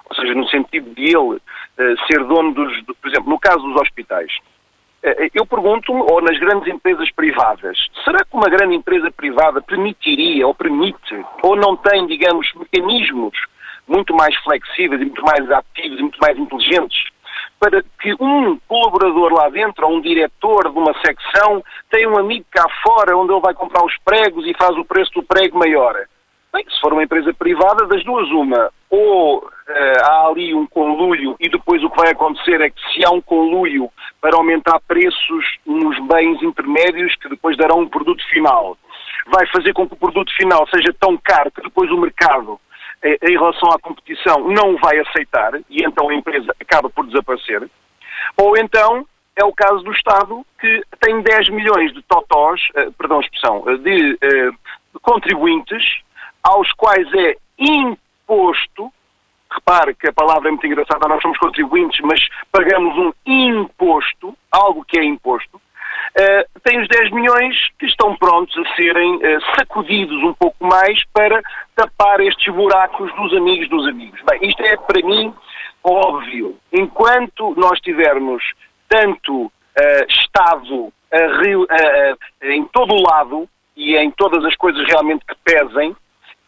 [0.10, 3.60] ou seja, no sentido de ele uh, ser dono dos, do, por exemplo, no caso
[3.60, 4.32] dos hospitais,
[5.04, 10.48] uh, eu pergunto-me, ou nas grandes empresas privadas, será que uma grande empresa privada permitiria,
[10.48, 13.38] ou permite, ou não tem, digamos, mecanismos
[13.88, 17.04] muito mais flexíveis e muito mais ativos e muito mais inteligentes
[17.60, 22.46] para que um colaborador lá dentro, ou um diretor de uma secção, tenha um amigo
[22.52, 25.96] cá fora onde ele vai comprar os pregos e faz o preço do prego maior.
[26.54, 29.44] Bem, se for uma empresa privada, das duas uma, ou uh,
[30.04, 33.20] há ali um conluio e depois o que vai acontecer é que se há um
[33.22, 33.90] conluio
[34.22, 38.78] para aumentar preços nos bens intermédios que depois darão um produto final,
[39.28, 42.60] vai fazer com que o produto final seja tão caro que depois o mercado
[43.04, 47.70] em relação à competição não vai aceitar e então a empresa acaba por desaparecer.
[48.38, 49.06] Ou então
[49.36, 53.64] é o caso do Estado que tem 10 milhões de totós, eh, perdão a expressão,
[53.68, 55.84] eh, de, eh, de contribuintes
[56.42, 58.92] aos quais é imposto
[59.52, 62.20] repare que a palavra é muito engraçada, nós somos contribuintes, mas
[62.52, 65.62] pagamos um imposto, algo que é imposto,
[66.20, 71.04] uh, tem os 10 milhões que estão prontos a serem uh, sacudidos um pouco mais
[71.14, 71.42] para
[71.76, 74.20] tapar estes buracos dos amigos dos amigos.
[74.30, 75.34] Bem, isto é para mim
[75.84, 76.58] óbvio.
[76.74, 78.44] Enquanto nós tivermos
[78.90, 79.52] tanto uh,
[80.10, 80.92] Estado
[82.42, 85.96] em todo o lado e em todas as coisas realmente que pesem,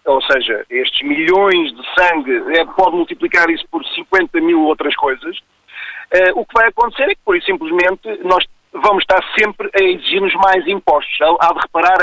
[0.07, 5.37] ou seja, estes milhões de sangue, é, pode multiplicar isso por 50 mil outras coisas,
[5.37, 8.45] uh, o que vai acontecer é que, por simplesmente, nós
[8.81, 11.17] vamos estar sempre a exigir-nos mais impostos.
[11.39, 11.97] Há de reparar,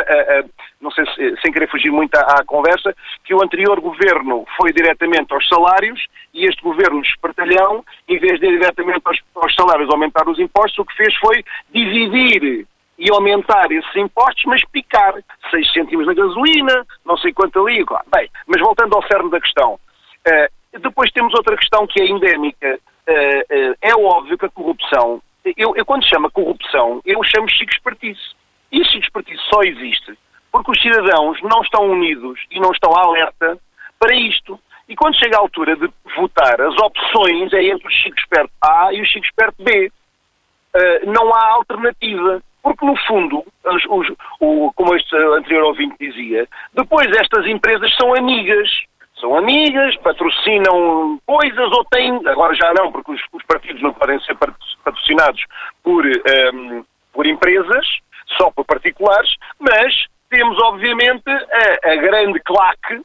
[0.81, 4.73] não sei se, sem querer fugir muito à, à, conversa, que o anterior governo foi
[4.73, 9.91] diretamente aos salários e este governo espertalhão, em vez de ir diretamente aos, aos salários
[9.91, 12.67] aumentar os impostos, o que fez foi dividir
[12.99, 15.15] e aumentar esses impostos, mas picar
[15.51, 17.85] 6 cêntimos na gasolina, não sei quanto ali.
[18.15, 22.79] Bem, mas voltando ao cerne da questão, uh, depois temos outra questão que é endémica.
[23.09, 25.21] Uh, uh, é óbvio que a corrupção,
[25.57, 28.35] eu, eu quando chamo a corrupção, eu chamo Chico Espertice.
[28.73, 30.17] E o Chico Espertice só existe
[30.55, 33.59] porque os cidadãos não estão unidos e não estão alerta
[33.99, 34.57] para isto.
[34.89, 38.93] E quando chega a altura de votar, as opções é entre o Chico Esperto A
[38.93, 39.91] e o Chico Esperto B.
[41.07, 42.41] não há alternativa.
[42.63, 48.15] Porque, no fundo, os, os, o, como este anterior ouvinte dizia, depois estas empresas são
[48.15, 48.71] amigas.
[49.25, 52.21] São amigas, patrocinam coisas ou têm.
[52.27, 54.37] Agora já não, porque os, os partidos não podem ser
[54.85, 55.43] patrocinados
[55.83, 57.87] por, um, ehm, por empresas,
[58.37, 59.95] só por particulares, mas
[60.29, 63.01] temos, obviamente, a, a grande claque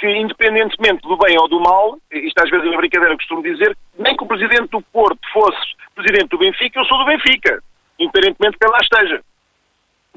[0.00, 3.76] que, independentemente do bem ou do mal, isto às vezes é uma brincadeira, costumo dizer,
[3.98, 7.62] nem que o presidente do Porto fosse presidente do Benfica, eu sou do Benfica
[7.98, 9.22] independentemente de quem lá esteja.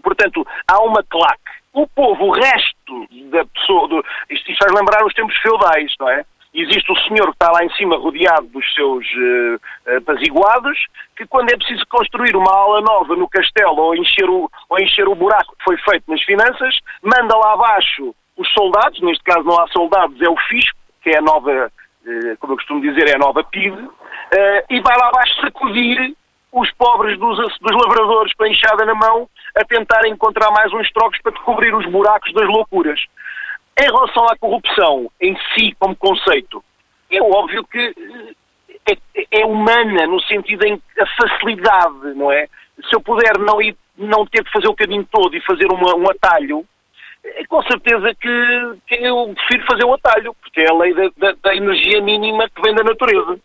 [0.01, 1.60] Portanto, há uma claque.
[1.73, 3.87] O povo, o resto da pessoa.
[3.87, 6.25] Do, isto, isto faz lembrar os tempos feudais, não é?
[6.53, 10.77] existe o senhor que está lá em cima rodeado dos seus uh, apaziguados,
[11.15, 15.07] que quando é preciso construir uma ala nova no castelo ou encher, o, ou encher
[15.07, 19.59] o buraco que foi feito nas finanças, manda lá abaixo os soldados, neste caso não
[19.59, 21.71] há soldados, é o fisco, que é a nova,
[22.05, 23.91] uh, como eu costumo dizer, é a nova PIDE, uh,
[24.69, 26.15] e vai lá abaixo sacudir
[26.51, 30.91] os pobres dos, dos lavradores com a enxada na mão a tentar encontrar mais uns
[30.91, 32.99] trocos para cobrir os buracos das loucuras.
[33.79, 36.63] Em relação à corrupção em si, como conceito,
[37.09, 37.95] é óbvio que
[38.89, 42.47] eh, é, é humana no sentido em a facilidade, não é?
[42.89, 45.95] Se eu puder não, ir, não ter que fazer o caminho todo e fazer uma,
[45.95, 46.65] um atalho,
[47.23, 51.09] é com certeza que, que, eu prefiro fazer o atalho, porque é a lei da,
[51.17, 53.39] da, da energia mínima que vem da natureza.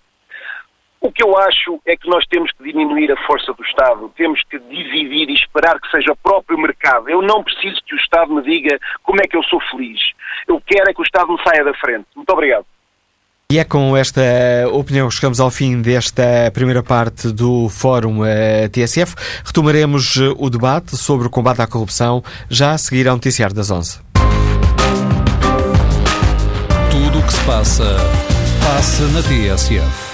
[1.06, 4.42] O que eu acho é que nós temos que diminuir a força do Estado, temos
[4.50, 7.08] que dividir e esperar que seja o próprio mercado.
[7.08, 10.00] Eu não preciso que o Estado me diga como é que eu sou feliz.
[10.48, 12.06] Eu quero é que o Estado me saia da frente.
[12.16, 12.66] Muito obrigado.
[13.52, 14.20] E é com esta
[14.72, 19.14] opinião que chegamos ao fim desta primeira parte do Fórum eh, TSF.
[19.44, 23.70] Retomaremos eh, o debate sobre o combate à corrupção já a seguir ao Noticiário das
[23.70, 24.00] 11.
[26.90, 27.96] Tudo o que se passa,
[28.60, 30.05] passa na TSF.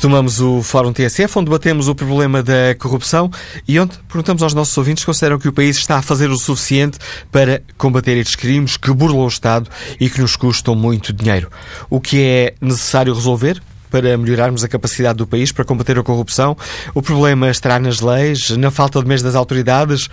[0.00, 3.30] Retomamos o Fórum TSF, onde debatemos o problema da corrupção
[3.68, 6.38] e onde perguntamos aos nossos ouvintes se consideram que o país está a fazer o
[6.38, 6.96] suficiente
[7.30, 9.68] para combater estes crimes que burlam o Estado
[10.00, 11.50] e que nos custam muito dinheiro.
[11.90, 13.60] O que é necessário resolver?
[13.90, 16.56] para melhorarmos a capacidade do país para combater a corrupção?
[16.94, 20.08] O problema estará nas leis, na falta de meios das autoridades?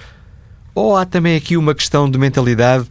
[0.76, 2.88] Ou há também aqui uma questão de mentalidade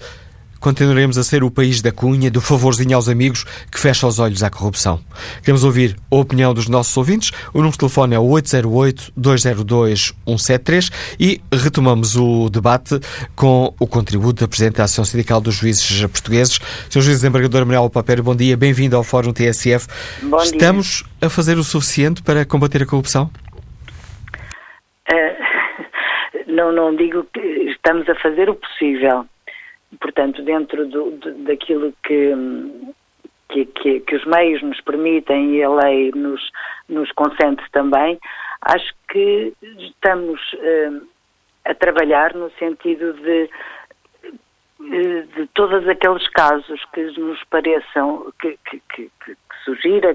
[0.67, 4.43] continuaremos a ser o país da cunha, do favorzinho aos amigos que fecha os olhos
[4.43, 4.99] à corrupção.
[5.41, 7.31] Queremos ouvir a opinião dos nossos ouvintes.
[7.55, 12.99] O número de telefone é 808-202-173 e retomamos o debate
[13.37, 16.59] com o contributo da Presidente da Associação Sindical dos Juízes Portugueses.
[16.91, 17.01] Sr.
[17.01, 19.87] Juiz Desembargador Manuel Papério, bom dia, bem-vindo ao Fórum TSF.
[20.25, 20.47] Bom dia.
[20.47, 23.31] Estamos a fazer o suficiente para combater a corrupção?
[25.13, 25.37] Uh,
[26.51, 29.25] não, não digo que estamos a fazer o possível
[30.01, 32.33] portanto, dentro do, do, daquilo que,
[33.49, 36.51] que, que, que, os meios nos permitem e a lei nos,
[36.89, 38.19] nos consente também,
[38.63, 41.07] acho que estamos uh,
[41.65, 43.49] a trabalhar no sentido de
[44.79, 49.37] eh, de todos aqueles casos que nos pareçam que, que, que, que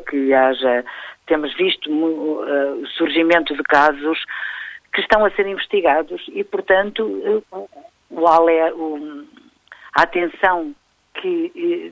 [0.07, 0.85] que haja,
[1.25, 4.23] temos visto uh, surgimento de casos
[4.93, 7.03] que estão a ser investigados e, portanto,
[7.51, 7.67] o,
[8.11, 9.23] o,
[9.95, 10.73] a atenção
[11.15, 11.91] que eh,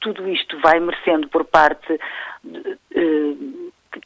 [0.00, 1.98] tudo isto vai merecendo por parte
[2.94, 3.34] eh,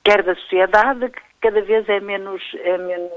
[0.05, 3.13] quer da sociedade, que cada vez é menos, é menos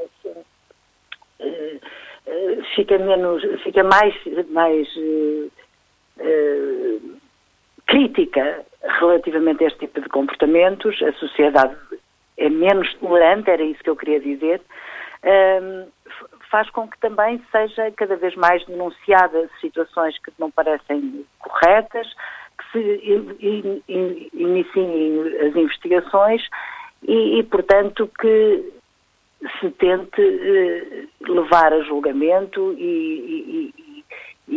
[1.40, 1.80] eh,
[2.28, 4.16] eh fica menos, fica mais,
[4.50, 5.48] mais eh,
[6.20, 7.00] eh,
[7.86, 8.66] crítica
[9.00, 11.76] relativamente a este tipo de comportamentos, a sociedade
[12.38, 14.62] é menos tolerante, era isso que eu queria dizer,
[16.54, 22.08] faz com que também seja cada vez mais denunciadas situações que não parecem corretas,
[22.60, 23.02] que se
[24.36, 26.48] iniciem as investigações
[27.08, 28.72] e, e portanto, que
[29.60, 33.74] se tente eh, levar a julgamento e,
[34.48, 34.56] e,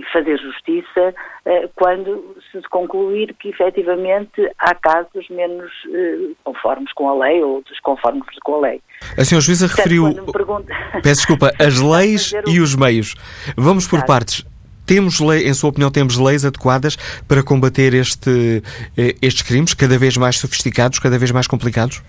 [0.00, 1.12] e fazer justiça
[1.44, 7.62] eh, quando se concluir que efetivamente há casos menos eh, conformes com a lei ou
[7.62, 8.80] desconformes com a lei.
[9.18, 10.72] A senhora juíza referiu, pergunta...
[11.02, 13.14] peço desculpa, as leis e os meios.
[13.56, 14.44] Vamos por partes.
[14.86, 18.62] Temos lei, em sua opinião, temos leis adequadas para combater este,
[18.96, 22.02] eh, estes crimes cada vez mais sofisticados, cada vez mais complicados?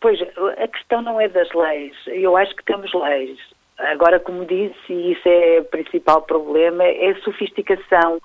[0.00, 1.94] Pois, a questão não é das leis.
[2.06, 3.38] Eu acho que temos leis.
[3.78, 8.20] Agora, como disse, e isso é o principal problema, é a sofisticação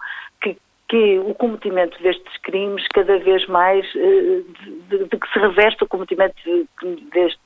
[0.87, 4.41] que, o cometimento destes crimes cada vez mais eh,
[4.89, 6.35] de, de, que se reveste o cometimento
[7.13, 7.39] deste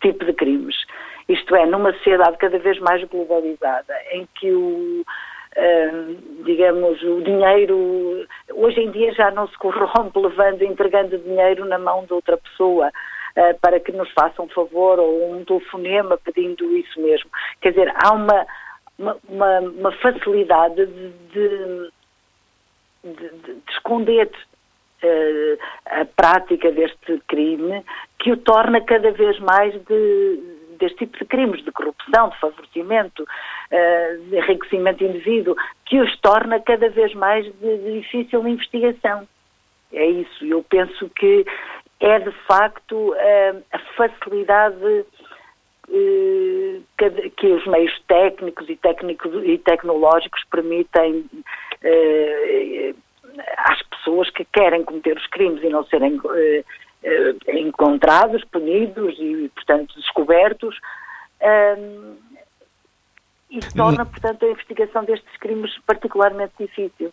[0.00, 0.76] tipo de crimes.
[1.28, 5.04] Isto é, numa sociedade cada vez mais globalizada, em que o,
[5.58, 11.78] Uh, digamos, o dinheiro, hoje em dia já não se corrompe levando, entregando dinheiro na
[11.78, 12.92] mão de outra pessoa.
[13.36, 17.30] Eh, para que nos façam um favor ou um telefonema pedindo isso mesmo.
[17.60, 18.46] Quer dizer, há uma,
[19.28, 21.90] uma, uma facilidade de, de,
[23.14, 24.30] de, de esconder
[25.02, 27.84] uh, a prática deste crime
[28.18, 30.40] que o torna cada vez mais de,
[30.78, 36.60] deste tipo de crimes, de corrupção, de favorecimento, uh, de enriquecimento indevido, que os torna
[36.60, 39.26] cada vez mais de, de difícil investigação.
[39.92, 40.44] É isso.
[40.44, 41.46] Eu penso que
[42.00, 45.06] é de facto uh, a facilidade
[47.36, 51.24] que, os meios técnicos e, técnicos e tecnológicos permitem
[53.58, 56.20] às pessoas que querem cometer os crimes e não serem
[57.48, 60.78] encontrados, punidos e, portanto, descobertos.
[61.42, 62.16] Um,
[63.50, 67.12] isso torna, portanto, a investigação destes crimes particularmente difícil.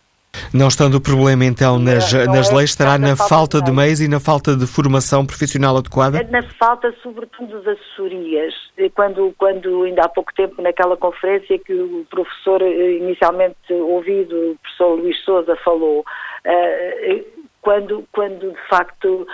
[0.54, 4.00] Não estando o problema, então, nas, não, nas é leis, estará na falta de meios
[4.00, 6.22] e na falta de formação profissional adequada?
[6.30, 8.54] Na falta, sobretudo, de assessorias.
[8.94, 14.56] Quando, quando, ainda há pouco tempo, naquela conferência que o professor, eh, inicialmente ouvido, o
[14.62, 16.04] professor Luís Souza, falou,
[16.44, 17.24] eh,
[17.60, 19.26] quando, quando de facto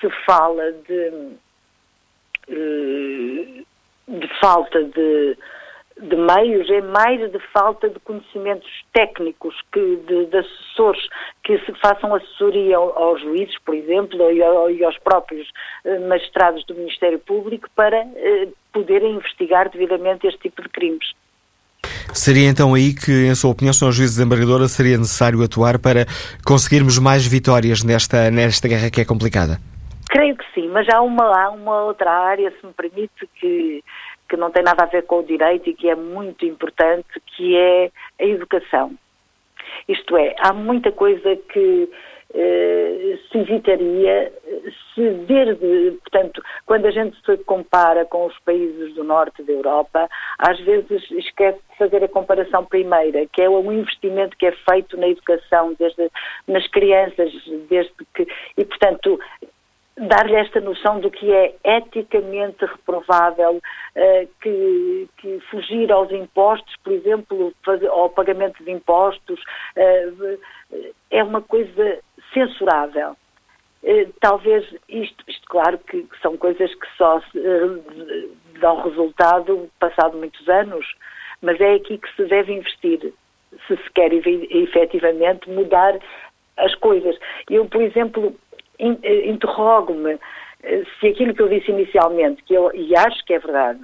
[0.00, 1.36] se fala de,
[2.48, 3.62] eh,
[4.08, 5.38] de falta de,
[6.00, 11.08] de meios, é mais de falta de conhecimentos técnicos, que, de, de assessores
[11.42, 15.48] que se façam assessoria aos juízes, por exemplo, e aos próprios
[15.84, 21.12] eh, magistrados do Ministério Público para eh, poderem investigar devidamente este tipo de crimes.
[22.12, 23.92] Seria então aí que, em sua opinião, Sr.
[23.92, 26.06] Juiz Desembargadora, seria necessário atuar para
[26.44, 29.58] conseguirmos mais vitórias nesta, nesta guerra que é complicada?
[30.08, 33.82] Creio que sim, mas há uma, há uma outra área, se me permite, que,
[34.28, 37.56] que não tem nada a ver com o direito e que é muito importante, que
[37.56, 38.96] é a educação.
[39.88, 41.88] Isto é, há muita coisa que
[42.34, 44.32] eh, se evitaria
[44.94, 50.08] se desde, portanto, quando a gente se compara com os países do norte da Europa,
[50.38, 54.96] às vezes esquece de fazer a comparação primeira, que é o investimento que é feito
[54.96, 56.10] na educação, desde
[56.48, 57.32] nas crianças,
[57.68, 59.20] desde que, e portanto,
[59.98, 66.92] dar-lhe esta noção do que é eticamente reprovável uh, que, que, fugir aos impostos, por
[66.92, 69.40] exemplo, fazer, ao pagamento de impostos,
[69.76, 70.38] uh,
[71.10, 71.98] é uma coisa
[72.34, 73.16] censurável.
[73.82, 77.22] Uh, talvez isto, isto, claro que, são coisas que só
[78.60, 80.86] dão resultado passado muitos anos,
[81.40, 83.12] mas é aqui que se deve investir,
[83.66, 85.98] se se quer efetivamente mudar
[86.56, 87.16] as coisas.
[87.50, 88.45] Eu, por exemplo, eh,
[88.78, 90.18] interrogo-me
[90.62, 93.80] eh, se aquilo que eu disse inicialmente, que eu, e acho que é verdade,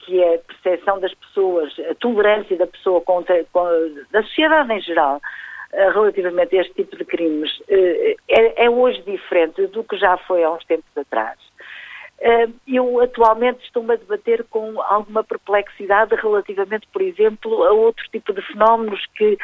[0.00, 3.44] que é a percepção das pessoas, a tolerância da pessoa contra,
[4.10, 5.20] da sociedade em geral,
[5.72, 10.42] eh, relativamente a este tipo de crimes, é, é hoje diferente do que já foi
[10.44, 11.47] há uns tempos atrás.
[12.66, 18.42] Eu atualmente estou-me a debater com alguma perplexidade relativamente, por exemplo, a outro tipo de
[18.42, 19.38] fenómenos que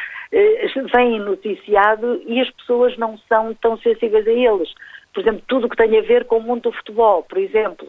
[0.93, 4.73] vêm noticiado e as pessoas não são tão sensíveis a eles.
[5.13, 7.87] Por exemplo, tudo o que tem a ver com o mundo do futebol, por exemplo.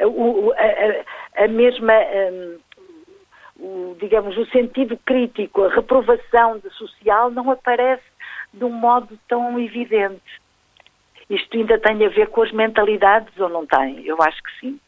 [0.00, 1.92] O, a, a, mesma,
[3.58, 8.02] o, digamos, o sentido crítico, a reprovação social não aparece
[8.54, 10.40] de um modo tão evidente.
[11.30, 14.04] Isto ainda tem a ver com as mentalidades ou não tem?
[14.04, 14.80] Eu acho que sim.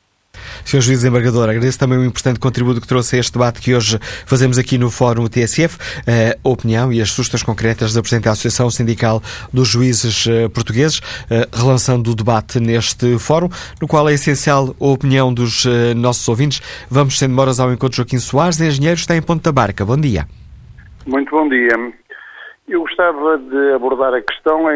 [0.64, 0.80] Sr.
[0.80, 4.58] Juiz Desembargador, agradeço também o importante contributo que trouxe a este debate que hoje fazemos
[4.58, 5.78] aqui no Fórum TSF,
[6.42, 9.20] a opinião e as sugestões concretas da Presidente da Associação Sindical
[9.52, 13.48] dos Juízes eh, Portugueses, eh, relançando o debate neste fórum,
[13.80, 16.60] no qual é essencial a opinião dos eh, nossos ouvintes.
[16.90, 19.84] Vamos sem demoras ao encontro de Joaquim Soares, engenheiro, está em Ponta Barca.
[19.84, 20.26] Bom dia.
[21.06, 21.92] Muito bom dia.
[22.68, 24.70] Eu gostava de abordar a questão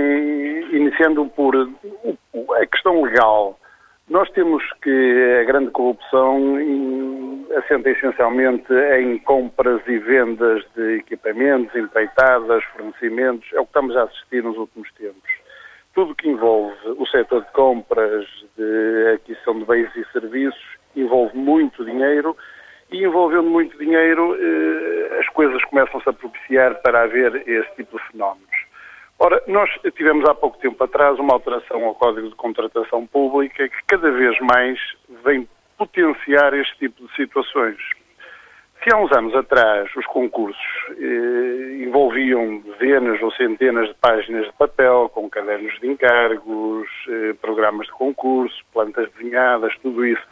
[0.72, 3.58] iniciando por a questão legal.
[4.08, 6.56] Nós temos que a grande corrupção
[7.56, 14.04] assenta essencialmente em compras e vendas de equipamentos, empreitadas, fornecimentos, é o que estamos a
[14.04, 15.30] assistir nos últimos tempos.
[15.94, 18.26] Tudo que envolve o setor de compras,
[18.56, 22.36] de aquisição de bens e serviços, envolve muito dinheiro
[22.90, 28.04] e envolvendo muito dinheiro eh, as coisas começam-se a propiciar para haver esse tipo de
[28.08, 28.46] fenómenos.
[29.18, 33.76] Ora, nós tivemos há pouco tempo atrás uma alteração ao Código de Contratação Pública que
[33.86, 34.78] cada vez mais
[35.24, 37.78] vem potenciar este tipo de situações.
[38.82, 44.52] Se há uns anos atrás os concursos eh, envolviam dezenas ou centenas de páginas de
[44.52, 50.22] papel, com cadernos de encargos, eh, programas de concurso, plantas desenhadas, tudo isso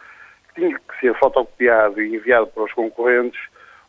[0.55, 3.41] tinha que ser fotocopiado e enviado para os concorrentes,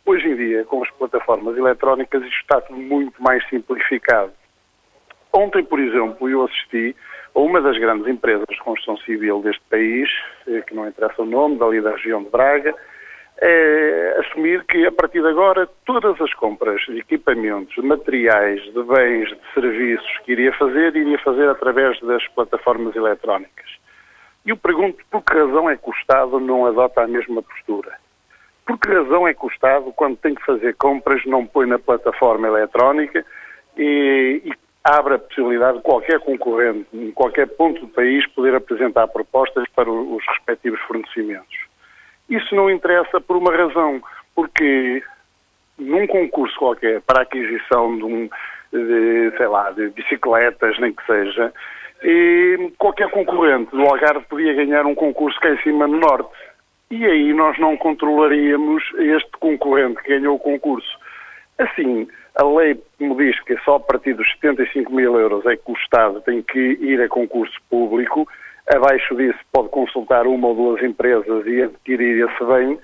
[0.06, 4.32] hoje em dia, com as plataformas eletrónicas, isto está tudo muito mais simplificado.
[5.34, 6.96] Ontem, por exemplo, eu assisti
[7.36, 10.10] a uma das grandes empresas de construção civil deste país,
[10.48, 12.74] eh, que não interessa o nome, dali da região de Braga,
[13.42, 18.84] é, assumir que a partir de agora todas as compras de equipamentos, de materiais, de
[18.84, 23.70] bens, de serviços que iria fazer, iria fazer através das plataformas eletrónicas.
[24.46, 27.98] Eu pergunto por que razão é que o Estado não adota a mesma postura?
[28.66, 31.80] Por que razão é que o Estado, quando tem que fazer compras, não põe na
[31.80, 33.26] plataforma eletrónica
[33.78, 34.52] e, e
[34.84, 39.90] abre a possibilidade de qualquer concorrente, em qualquer ponto do país, poder apresentar propostas para
[39.90, 41.58] os respectivos fornecimentos?
[42.30, 44.02] Isso não interessa por uma razão,
[44.36, 45.04] porque
[45.78, 48.30] num concurso qualquer para a aquisição de um,
[48.72, 51.52] de, sei lá, de bicicletas, nem que seja,
[52.08, 56.30] e qualquer concorrente do Algarve podia ganhar um concurso cá em cima no Norte.
[56.92, 61.00] E aí nós não controlaríamos este concorrente que ganhou o concurso.
[61.58, 65.72] Assim, a lei me diz que só a partir dos 75 mil euros é que
[65.72, 68.28] o Estado tem que ir a concurso público.
[68.72, 72.78] Abaixo disso pode consultar uma ou duas empresas e adquirir esse bem.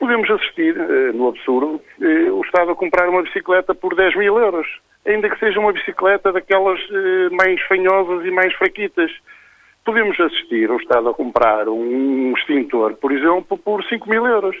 [0.00, 4.36] Podemos assistir, eh, no absurdo, eh, o Estado a comprar uma bicicleta por 10 mil
[4.36, 4.66] euros
[5.06, 9.10] ainda que seja uma bicicleta daquelas eh, mais fanhosas e mais fraquitas.
[9.84, 14.56] Podemos assistir ao Estado a comprar um extintor, por exemplo, por 5 mil euros.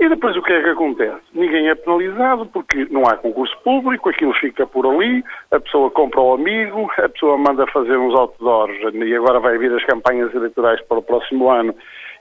[0.00, 1.22] E depois o que é que acontece?
[1.32, 5.22] Ninguém é penalizado porque não há concurso público, aquilo fica por ali,
[5.52, 9.72] a pessoa compra ao amigo, a pessoa manda fazer uns outdoors e agora vai vir
[9.72, 11.72] as campanhas eleitorais para o próximo ano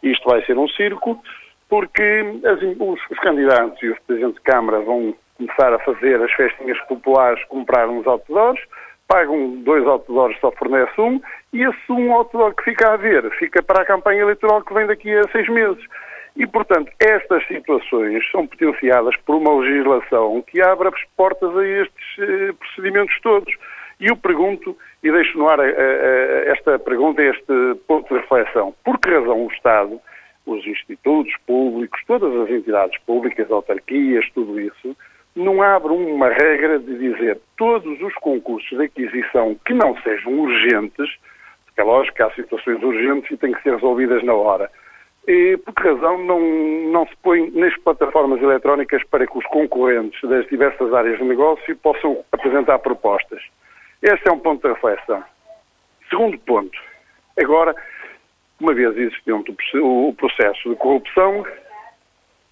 [0.03, 1.19] e isto vai ser um circo,
[1.67, 6.31] porque as, os, os candidatos e os presidentes de Câmara vão começar a fazer as
[6.33, 8.59] festinhas populares, comprar uns outdoors,
[9.07, 11.21] pagam dois outdoors, só fornece um,
[11.51, 14.87] e esse um outdoor que fica a ver fica para a campanha eleitoral que vem
[14.87, 15.83] daqui a seis meses.
[16.35, 22.19] E, portanto, estas situações são potenciadas por uma legislação que abre as portas a estes
[22.19, 23.53] eh, procedimentos todos.
[23.99, 28.19] E eu pergunto, e deixo no ar a, a, a esta pergunta, este ponto de
[28.19, 30.01] reflexão, por que razão o Estado,
[30.47, 34.97] os institutos públicos, todas as entidades públicas, autarquias, tudo isso,
[35.35, 41.09] não abre uma regra de dizer todos os concursos de aquisição que não sejam urgentes,
[41.65, 44.69] porque é lógico que há situações urgentes e têm que ser resolvidas na hora.
[45.27, 46.39] E por que razão não,
[46.91, 51.75] não se põe nas plataformas eletrónicas para que os concorrentes das diversas áreas de negócio
[51.77, 53.41] possam apresentar propostas?
[54.01, 55.23] Este é um ponto de reflexão.
[56.09, 56.77] Segundo ponto,
[57.39, 57.73] agora,
[58.59, 61.45] uma vez existente o processo de corrupção,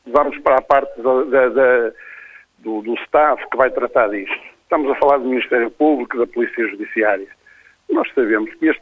[0.08, 1.92] vamos para a parte da, da
[2.62, 4.40] do, do staff que vai tratar disto.
[4.64, 7.28] Estamos a falar do Ministério Público, da Polícia Judiciária.
[7.90, 8.82] Nós sabemos que este,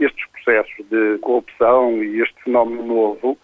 [0.00, 3.38] estes processos de corrupção e este fenómeno novo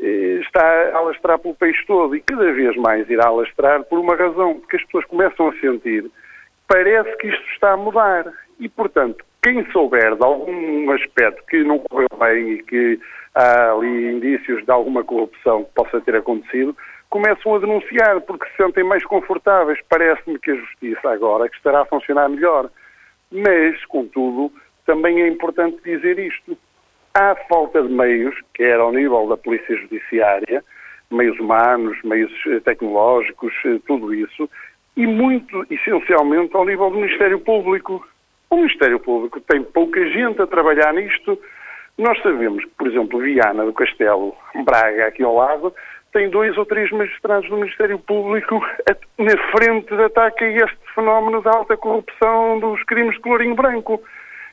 [0.00, 4.14] eh, está a alastrar pelo país todo e cada vez mais irá alastrar por uma
[4.14, 6.10] razão, porque as pessoas começam a sentir
[6.68, 11.78] parece que isto está a mudar e, portanto, quem souber de algum aspecto que não
[11.78, 13.00] correu bem e que
[13.34, 16.76] há ali indícios de alguma corrupção que possa ter acontecido,
[17.10, 19.78] começam a denunciar porque se sentem mais confortáveis.
[19.88, 22.70] Parece-me que a justiça agora que estará a funcionar melhor.
[23.30, 24.52] Mas, contudo,
[24.84, 26.56] também é importante dizer isto.
[27.14, 30.62] Há falta de meios, quer ao nível da Polícia Judiciária,
[31.10, 34.48] meios humanos, meios eh, tecnológicos, eh, tudo isso,
[34.96, 38.06] e muito essencialmente ao nível do Ministério Público.
[38.50, 41.38] O Ministério Público tem pouca gente a trabalhar nisto.
[41.98, 44.34] Nós sabemos que, por exemplo, Viana do Castelo,
[44.64, 45.74] Braga, aqui ao lado,
[46.16, 48.58] tem dois ou três magistrados do Ministério Público
[49.18, 54.02] na frente de ataque a este fenómeno da alta corrupção dos crimes de colorinho branco.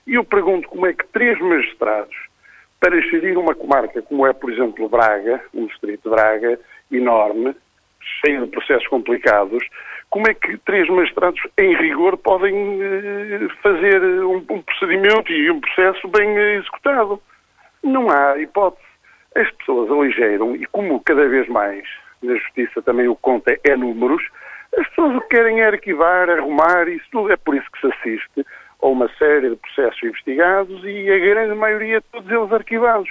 [0.05, 2.13] E eu pergunto como é que três magistrados,
[2.81, 6.59] para gerir uma comarca como é, por exemplo, Braga, um distrito de Braga
[6.91, 7.55] enorme,
[8.19, 9.63] cheio de processos complicados,
[10.09, 15.61] como é que três magistrados, em rigor, podem eh, fazer um, um procedimento e um
[15.61, 17.21] processo bem executado?
[17.81, 18.92] Não há hipótese
[19.35, 21.87] as pessoas aligeiram e como cada vez mais
[22.21, 24.23] na justiça também o conta é números,
[24.77, 27.31] as pessoas o que querem é arquivar, arrumar, isso tudo.
[27.31, 28.45] É por isso que se assiste
[28.81, 33.09] a uma série de processos investigados e a grande maioria, todos eles arquivados.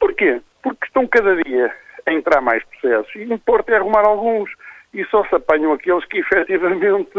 [0.00, 0.40] Porquê?
[0.62, 1.74] Porque estão cada dia
[2.06, 4.50] a entrar mais processos e importa é arrumar alguns
[4.92, 7.10] e só se apanham aqueles que efetivamente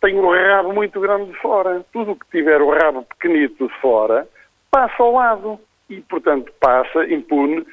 [0.00, 1.84] têm o rabo muito grande de fora.
[1.92, 4.26] Tudo o que tiver o rabo pequenito de fora
[4.70, 7.64] passa ao lado e, portanto, passa impune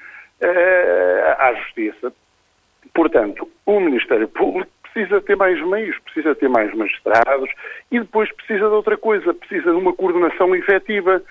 [1.38, 2.14] à Justiça.
[2.94, 7.50] Portanto, o Ministério Público precisa ter mais meios, precisa ter mais magistrados
[7.90, 11.22] e depois precisa de outra coisa, precisa de uma coordenação efetiva.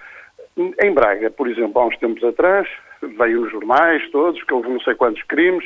[0.56, 2.68] Em Braga, por exemplo, há uns tempos atrás,
[3.02, 5.64] veio os jornais todos, que houve não sei quantos crimes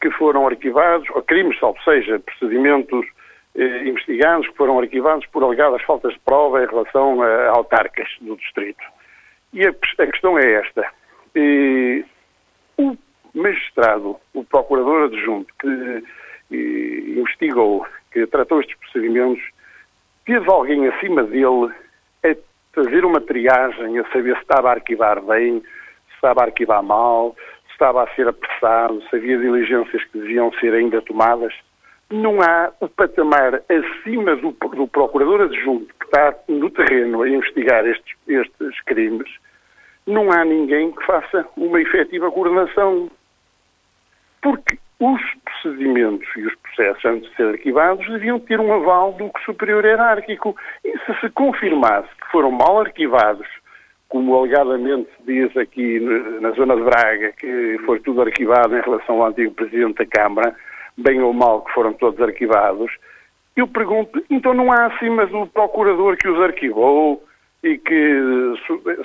[0.00, 3.06] que foram arquivados, ou crimes, salvo seja, procedimentos
[3.54, 8.36] eh, investigados que foram arquivados por alegadas faltas de prova em relação a autarcas do
[8.36, 8.82] distrito.
[9.52, 10.86] E a, a questão é esta.
[11.34, 12.04] E,
[12.80, 12.96] o
[13.34, 16.04] magistrado, o procurador adjunto que
[16.52, 19.42] eh, investigou, que tratou estes procedimentos,
[20.24, 21.72] teve alguém acima dele
[22.24, 22.34] a
[22.72, 25.62] fazer uma triagem, a saber se estava a arquivar bem,
[26.14, 30.74] estava a arquivar mal, se estava a ser apressado, se havia diligências que deviam ser
[30.74, 31.54] ainda tomadas.
[32.10, 37.86] Não há o patamar acima do, do procurador adjunto que está no terreno a investigar
[37.86, 39.30] estes, estes crimes,
[40.06, 43.10] não há ninguém que faça uma efetiva coordenação.
[44.42, 49.30] Porque os procedimentos e os processos, antes de ser arquivados, deviam ter um aval do
[49.44, 50.56] superior hierárquico.
[50.84, 53.46] E se se confirmasse que foram mal arquivados,
[54.08, 56.00] como alegadamente diz aqui
[56.40, 60.54] na zona de Braga, que foi tudo arquivado em relação ao antigo Presidente da Câmara,
[60.98, 62.92] bem ou mal que foram todos arquivados,
[63.56, 67.22] eu pergunto, então não há acima do procurador que os arquivou
[67.62, 68.54] e que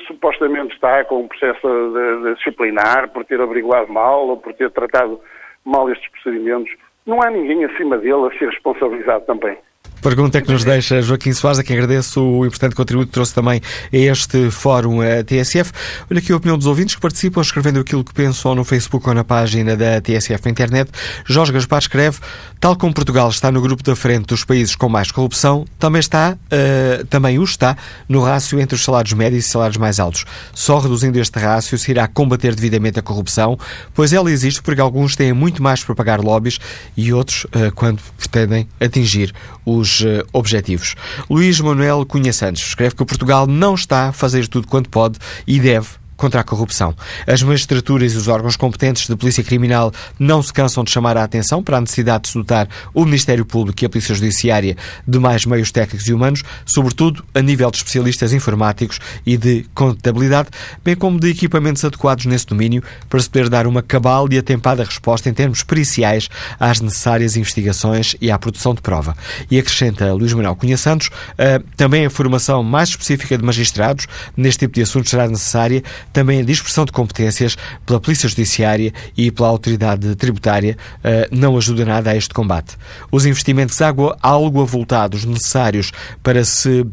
[0.08, 1.93] supostamente está com um processo
[2.36, 5.20] disciplinar por ter averiguado mal ou por ter tratado
[5.64, 6.74] mal estes procedimentos,
[7.06, 9.58] não há ninguém acima dele a ser responsabilizado também.
[10.06, 13.60] Pergunta que nos deixa Joaquim Soares, a quem agradeço o importante contributo que trouxe também
[13.91, 15.72] a este fórum a TSF.
[16.12, 19.16] Olha aqui a opinião dos ouvintes que participam, escrevendo aquilo que pensam no Facebook ou
[19.16, 20.91] na página da TSF na internet.
[21.26, 22.20] Jorge Gaspar escreve,
[22.60, 26.38] tal como Portugal está no grupo da frente dos países com mais corrupção, também está,
[26.38, 27.76] uh, também o está,
[28.08, 30.24] no rácio entre os salários médios e salários mais altos.
[30.53, 33.58] Só reduzindo este rácio se irá combater devidamente a corrupção,
[33.95, 36.60] pois ela existe porque alguns têm muito mais para pagar lobbies
[36.95, 39.34] e outros uh, quando pretendem atingir
[39.66, 40.96] os uh, objetivos.
[41.30, 45.60] Luís Manuel Cunha Santos escreve que Portugal não está a fazer tudo quanto pode e
[45.60, 46.95] deve contra a corrupção.
[47.28, 51.24] As magistraturas e os órgãos competentes de polícia criminal não se cansam de chamar a
[51.24, 55.20] atenção para a necessidade de se dotar o Ministério Público e a Polícia Judiciária de
[55.20, 60.49] mais meios técnicos e humanos, sobretudo a nível de especialistas informáticos e de contabilidade,
[60.84, 64.84] bem como de equipamentos adequados nesse domínio para se poder dar uma cabal e atempada
[64.84, 69.16] resposta em termos periciais às necessárias investigações e à produção de prova.
[69.49, 74.59] E acrescenta Luís Manuel Cunha Santos, uh, também a formação mais específica de magistrados neste
[74.59, 79.49] tipo de assuntos será necessária também a dispersão de competências pela Polícia Judiciária e pela
[79.49, 82.76] Autoridade Tributária eh, não ajuda nada a este combate.
[83.12, 83.82] Os investimentos
[84.22, 85.91] algo avultados necessários
[86.24, 86.86] para se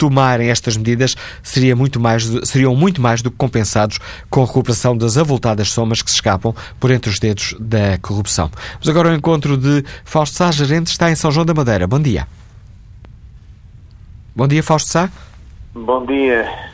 [0.00, 3.98] tomarem estas medidas seria muito mais, seriam muito mais do que compensados
[4.30, 8.50] com a recuperação das avultadas somas que se escapam por entre os dedos da corrupção.
[8.78, 11.86] Mas agora o encontro de Fausto Sá, gerente, está em São João da Madeira.
[11.86, 12.26] Bom dia.
[14.34, 15.10] Bom dia, Fausto Sá.
[15.74, 16.69] Bom dia.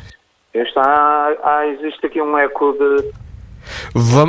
[0.62, 1.36] Está,
[1.66, 3.26] existe aqui um eco de.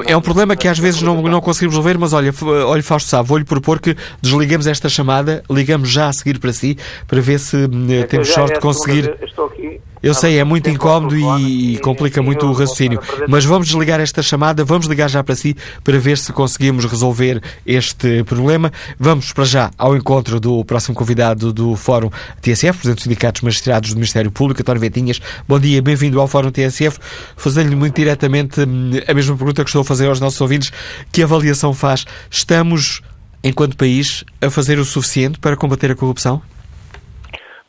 [0.08, 2.32] É um problema que às vezes não, não conseguimos resolver, mas olha,
[2.66, 6.76] olha Fausto Sá, vou-lhe propor que desliguemos esta chamada, ligamos já a seguir para si,
[7.08, 9.16] para ver se é temos sorte de conseguir.
[9.22, 13.00] Estou aqui eu sei, é muito incómodo e complica muito o raciocínio.
[13.28, 17.42] Mas vamos desligar esta chamada, vamos ligar já para si para ver se conseguimos resolver
[17.66, 18.72] este problema.
[19.00, 22.10] Vamos para já ao encontro do próximo convidado do Fórum
[22.42, 25.20] TSF, Presidente dos Sindicatos Magistrados do Ministério Público, António Ventinhas.
[25.48, 27.00] Bom dia, bem-vindo ao Fórum TSF.
[27.36, 30.72] Fazendo-lhe muito diretamente hum, a mesma pergunta que estou a fazer aos nossos ouvintes:
[31.12, 32.06] que avaliação faz?
[32.30, 33.02] Estamos,
[33.44, 36.42] enquanto país, a fazer o suficiente para combater a corrupção?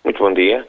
[0.04, 0.66] Muito bom dia.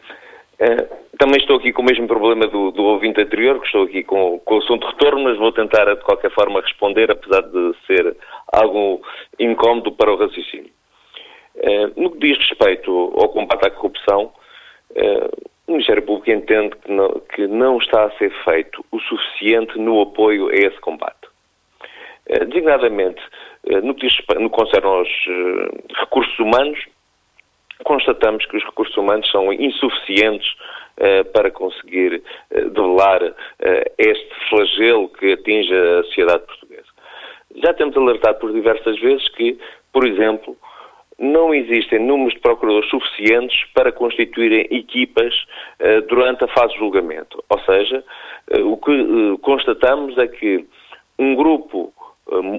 [0.62, 4.04] Uh também estou aqui com o mesmo problema do, do ouvinte anterior, que estou aqui
[4.04, 8.16] com, com o assunto retorno, mas vou tentar de qualquer forma responder, apesar de ser
[8.54, 9.02] algo
[9.38, 10.72] incómodo para o raciocínio.
[11.56, 14.32] Uh, no que diz respeito ao combate à corrupção,
[14.92, 19.78] uh, o Ministério Público entende que não, que não, está a ser feito o suficiente
[19.78, 21.28] no apoio a esse combate.
[22.30, 23.22] Uh, designadamente,
[23.84, 25.10] no que, diz, no que concerne aos
[26.00, 26.80] recursos humanos,
[27.84, 30.50] constatamos que os recursos humanos são insuficientes
[31.34, 32.22] para conseguir
[32.52, 33.36] uh, debelar uh,
[33.98, 36.88] este flagelo que atinge a sociedade portuguesa.
[37.64, 39.58] Já temos alertado por diversas vezes que,
[39.92, 40.56] por exemplo,
[41.18, 45.34] não existem números de procuradores suficientes para constituírem equipas
[46.08, 47.44] durante a fase de julgamento.
[47.50, 48.04] Ou seja,
[48.64, 50.66] o que constatamos é que
[51.18, 51.92] um grupo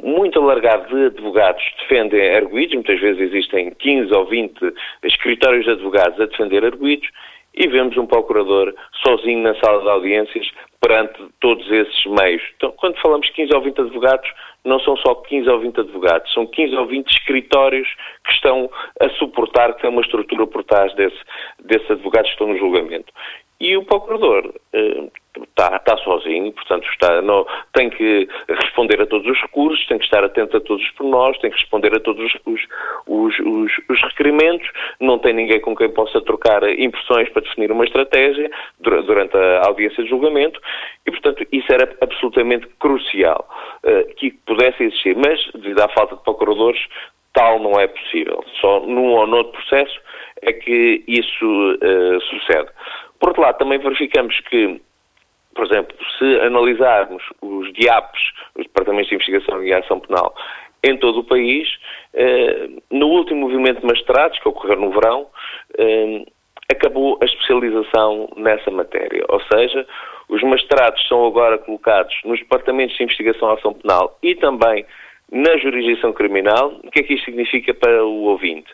[0.02, 4.74] muito alargado de advogados defendem arguídos, muitas vezes existem 15 ou 20
[5.04, 7.08] escritórios de advogados a defender arguídos,
[7.60, 10.50] e vemos um procurador sozinho na sala de audiências
[10.80, 12.42] perante todos esses meios.
[12.56, 14.30] Então, quando falamos 15 ou 20 advogados,
[14.64, 17.86] não são só 15 ou 20 advogados, são 15 ou 20 escritórios
[18.24, 21.18] que estão a suportar, que tem uma estrutura por trás desse,
[21.62, 23.12] desses advogados que estão no julgamento.
[23.60, 25.08] E o procurador eh,
[25.50, 30.04] está, está sozinho, portanto está, não, tem que responder a todos os recursos, tem que
[30.04, 34.02] estar atento a todos os pormenores, tem que responder a todos os, os, os, os,
[34.02, 34.66] requerimentos,
[34.98, 38.50] não tem ninguém com quem possa trocar impressões para definir uma estratégia
[38.80, 40.60] durante a audiência de julgamento
[41.06, 43.48] e, portanto, isso era absolutamente crucial
[43.84, 46.80] uh, que pudesse existir, mas devido à falta de procuradores,
[47.34, 48.42] tal não é possível.
[48.60, 50.00] Só num ou noutro processo
[50.42, 52.70] é que isso uh, sucede.
[53.20, 54.80] Por outro lado, também verificamos que
[55.54, 58.20] por exemplo, se analisarmos os DIAPs,
[58.54, 60.34] os Departamentos de Investigação e Ação Penal,
[60.82, 61.68] em todo o país,
[62.14, 65.26] eh, no último movimento de magistrados, que ocorreu no verão,
[65.76, 66.24] eh,
[66.72, 69.24] acabou a especialização nessa matéria.
[69.28, 69.86] Ou seja,
[70.28, 74.86] os magistrados são agora colocados nos departamentos de investigação e ação penal e também
[75.30, 76.80] na jurisdição criminal.
[76.84, 78.72] O que é que isto significa para o ouvinte?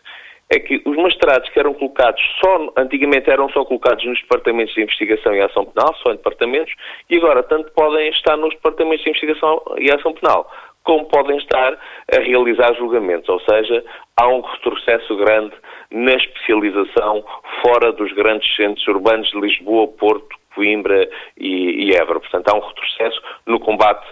[0.49, 4.81] É que os magistrados que eram colocados só, antigamente eram só colocados nos departamentos de
[4.81, 6.73] investigação e ação penal, só em departamentos,
[7.09, 10.49] e agora tanto podem estar nos departamentos de investigação e ação penal,
[10.83, 11.77] como podem estar
[12.15, 13.83] a realizar julgamentos, ou seja,
[14.15, 15.53] há um retrocesso grande
[15.91, 17.25] na especialização
[17.61, 22.19] fora dos grandes centros urbanos de Lisboa, Porto, Coimbra e, e Évora.
[22.19, 24.05] Portanto, há um retrocesso no combate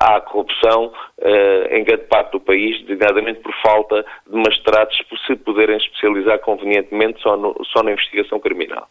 [0.00, 5.36] à corrupção uh, em grande parte do país, designadamente por falta de magistrados por se
[5.36, 8.88] poderem especializar convenientemente só, no, só na investigação criminal.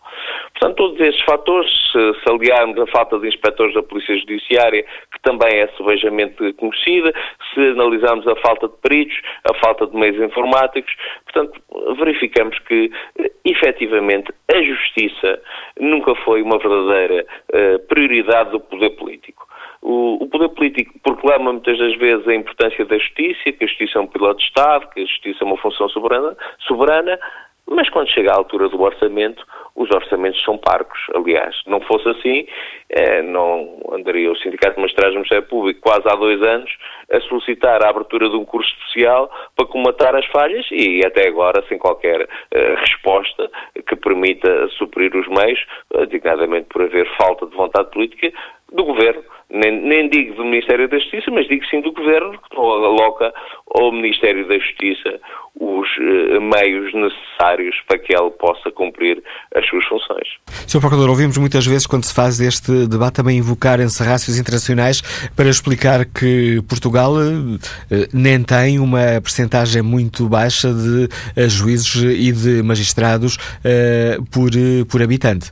[0.53, 5.21] Portanto, todos estes fatores, se, se aliarmos a falta de inspectores da Polícia Judiciária, que
[5.21, 7.13] também é subejamente conhecida,
[7.53, 9.17] se analisarmos a falta de peritos,
[9.49, 10.93] a falta de meios informáticos,
[11.25, 11.61] portanto,
[11.97, 12.91] verificamos que,
[13.43, 15.41] efetivamente, a justiça
[15.79, 19.44] nunca foi uma verdadeira uh, prioridade do poder político.
[19.87, 24.01] O, poder político proclama muitas das vezes a importância da justiça, que a justiça é
[24.01, 26.35] um piloto de Estado, que a justiça é uma função soberana,
[26.67, 27.19] soberana
[27.67, 29.43] mas quando chega à altura do orçamento,
[29.75, 30.99] os orçamentos são parcos.
[31.13, 32.47] Aliás, não fosse assim,
[32.89, 36.71] eh, não andaria o Sindicato de Magistrados do Ministério Público quase há dois anos
[37.11, 41.63] a solicitar a abertura de um curso especial para comatar as falhas e até agora
[41.67, 43.49] sem qualquer eh, resposta
[43.87, 45.59] que permita suprir os meios,
[45.93, 48.31] eh, dignadamente por haver falta de vontade política
[48.71, 52.57] do Governo nem, nem, digo do Ministério da Justiça, mas digo sim do Governo, que
[52.57, 53.33] aloca
[53.75, 55.19] ao Ministério da Justiça
[55.57, 59.23] os uh, meios necessários para que ele possa cumprir
[59.55, 60.27] as suas funções.
[60.67, 60.81] Sr.
[60.81, 65.01] Procurador, ouvimos muitas vezes, quando se faz este debate, também invocar encerrácios internacionais
[65.35, 67.59] para explicar que Portugal uh,
[68.13, 71.07] nem tem uma percentagem muito baixa de
[71.47, 73.37] juízes e de magistrados
[74.31, 74.49] por,
[74.89, 75.51] por habitante.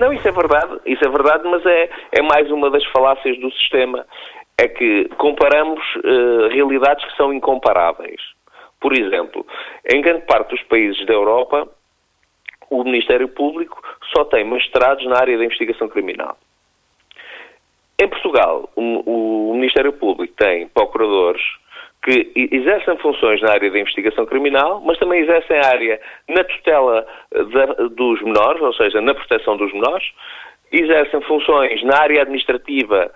[0.00, 3.52] Não, isso é verdade, isso é verdade, mas é, é mais uma das falácias do
[3.52, 4.06] sistema.
[4.56, 8.20] É que comparamos uh, realidades que são incomparáveis.
[8.80, 9.46] Por exemplo,
[9.86, 11.68] em grande parte dos países da Europa,
[12.70, 13.82] o Ministério Público
[14.14, 16.36] só tem magistrados na área da investigação criminal.
[18.02, 21.42] Em Portugal, o, o Ministério Público tem procuradores
[22.02, 27.06] que exercem funções na área da investigação criminal, mas também exercem a área na tutela
[27.30, 30.06] da, dos menores, ou seja, na proteção dos menores,
[30.72, 33.10] exercem funções na área administrativa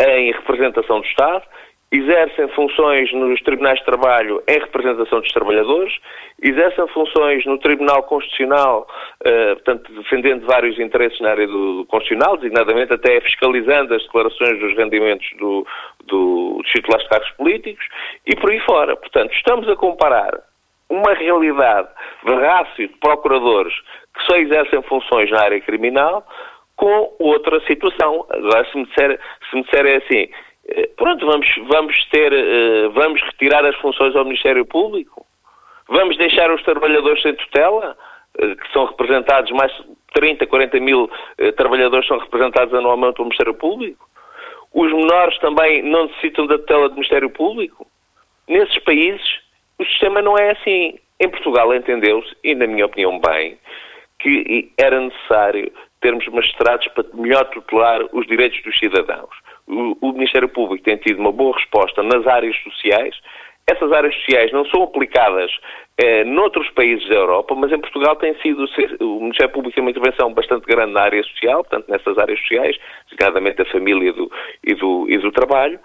[0.00, 1.44] em representação do Estado
[1.92, 5.92] exercem funções nos tribunais de trabalho em representação dos trabalhadores,
[6.40, 8.86] exercem funções no Tribunal Constitucional,
[9.26, 14.58] uh, portanto, defendendo vários interesses na área do, do, Constitucional, designadamente até fiscalizando as declarações
[14.60, 15.66] dos rendimentos do,
[16.06, 17.86] do, dos titulares de cargos políticos
[18.26, 18.96] e por aí fora.
[18.96, 20.40] Portanto, estamos a comparar
[20.88, 21.88] uma realidade
[22.24, 23.74] de rácio de procuradores
[24.14, 26.26] que só exercem funções na área criminal
[26.76, 28.26] com outra situação.
[28.30, 29.18] Agora, se me disserem
[29.54, 30.28] disser assim,
[30.68, 35.26] eh, pronto, vamos, vamos ter, eh, vamos retirar as funções ao Ministério Público?
[35.88, 37.96] Vamos deixar os trabalhadores sem tutela,
[38.38, 39.72] eh, que são representados, mais
[40.14, 41.08] 30, 40 mil
[41.56, 44.09] trabalhadores são representados anualmente pelo Ministério Público?
[44.72, 47.86] Os menores também não necessitam da tutela do Ministério Público?
[48.48, 49.40] Nesses países,
[49.78, 50.98] o sistema não é assim.
[51.20, 53.58] Em Portugal entendeu-se, e na minha opinião bem,
[54.18, 59.34] que era necessário termos magistrados para melhor tutelar os direitos dos cidadãos
[59.70, 63.14] o, Ministério Público tem tido uma boa resposta nas áreas sociais.
[63.66, 65.50] Essas áreas sociais não são aplicadas
[66.02, 68.64] eh, noutros países da Europa, mas em Portugal tem sido,
[69.00, 72.76] o Ministério Público tem uma intervenção bastante grande na área social, portanto, nessas áreas sociais,
[73.04, 74.30] designadamente da família do,
[74.64, 75.78] e, do, e do trabalho,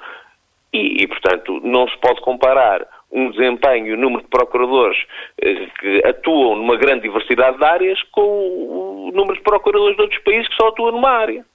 [0.71, 4.97] e, e, portanto, não se pode comparar um desempenho e o número de procuradores
[5.41, 10.23] eh, que atuam numa grande diversidade de áreas com o número de procuradores de outros
[10.23, 11.45] países que só atuam numa área.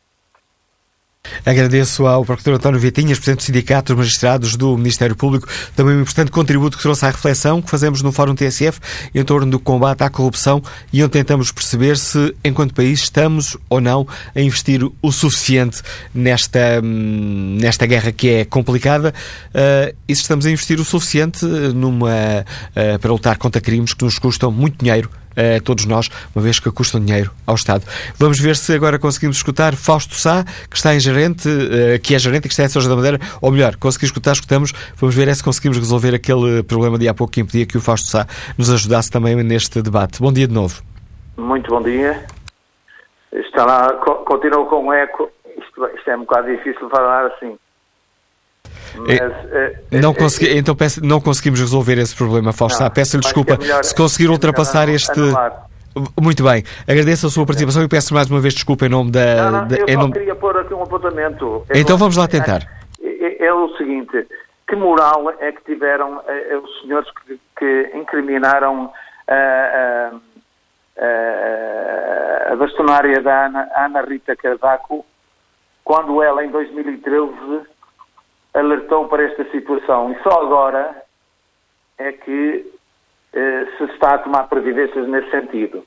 [1.44, 6.02] Agradeço ao Procurador António Vitinhas, Presidente do Sindicato dos Magistrados do Ministério Público, também um
[6.02, 8.78] importante contributo que trouxe à reflexão que fazemos no Fórum TSF
[9.14, 10.62] em torno do combate à corrupção
[10.92, 15.82] e onde tentamos perceber se, enquanto país, estamos ou não a investir o suficiente
[16.14, 19.14] nesta, hum, nesta guerra que é complicada
[19.48, 24.04] uh, e se estamos a investir o suficiente numa, uh, para lutar contra crimes que
[24.04, 27.84] nos custam muito dinheiro a todos nós, uma vez que custam dinheiro ao Estado.
[28.18, 32.18] Vamos ver se agora conseguimos escutar Fausto Sá, que está em gerente, eh, que é
[32.18, 35.14] gerente e que está em São José da Madeira, ou melhor, conseguir escutar, escutamos, vamos
[35.14, 38.08] ver é se conseguimos resolver aquele problema de há pouco que impedia que o Fausto
[38.08, 38.26] Sá
[38.56, 40.20] nos ajudasse também neste debate.
[40.20, 40.82] Bom dia de novo.
[41.36, 42.24] Muito bom dia.
[43.32, 43.92] Está lá,
[44.24, 45.30] continua com eco.
[45.56, 47.58] Isto isto, isto é um bocado difícil falar assim.
[48.96, 52.88] Mas, é, não, consegui, então peço, não conseguimos resolver esse problema, Fausto.
[52.90, 53.54] Peço-lhe desculpa.
[53.54, 55.18] É melhor, se conseguir ultrapassar este.
[55.18, 55.68] Anular.
[56.20, 59.50] Muito bem, agradeço a sua participação e peço mais uma vez desculpa em nome da.
[59.50, 60.12] Não, não, eu em nome...
[60.12, 61.66] queria pôr aqui um apontamento.
[61.74, 62.62] então vamos lá tentar.
[63.02, 64.26] É, é, o seguinte:
[64.68, 68.92] que moral é que tiveram é, os senhores que, que incriminaram
[69.26, 70.12] a,
[70.96, 75.04] a, a bastonária da Ana, Ana Rita Cavaco
[75.90, 77.32] quando ela, em 2013,
[78.54, 80.12] alertou para esta situação?
[80.12, 81.02] E só agora
[81.98, 82.66] é que
[83.32, 85.84] eh, se está a tomar providências nesse sentido.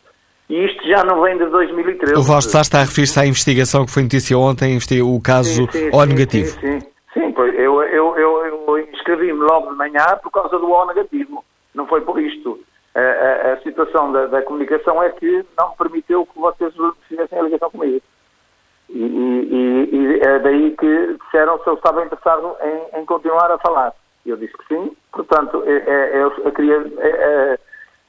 [0.50, 2.16] E isto já não vem de 2013.
[2.16, 5.72] O Vasco Sá está a referir-se à investigação que foi notícia ontem, o caso sim,
[5.72, 6.50] sim, O negativo.
[6.60, 6.88] Sim, sim.
[7.14, 11.44] sim pois eu, eu, eu, eu inscrevi-me logo de manhã por causa do O negativo.
[11.74, 12.60] Não foi por isto.
[12.96, 16.72] A, a, a situação da, da, comunicação é que não permitiu que vocês
[17.08, 18.02] fizessem a ligação comigo.
[18.94, 23.58] E, e, e, é daí que disseram se eu estava interessado em, em continuar a
[23.58, 23.92] falar.
[24.24, 27.60] Eu disse que sim, portanto, é, é, eu, eu queria é,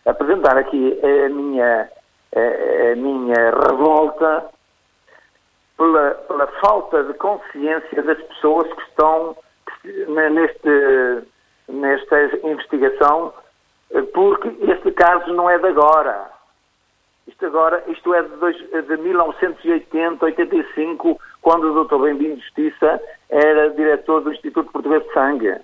[0.04, 1.88] apresentar aqui a minha,
[2.36, 4.44] a minha revolta
[5.78, 9.34] pela, pela falta de consciência das pessoas que estão
[10.06, 11.24] neste,
[11.66, 13.32] nesta investigação,
[14.12, 16.33] porque este caso não é de agora.
[17.26, 21.96] Isto agora, isto é de, dois, de 1980, 85, quando o Dr.
[22.02, 23.00] Bem-vindo Justiça
[23.30, 25.56] era diretor do Instituto Português de Sangue.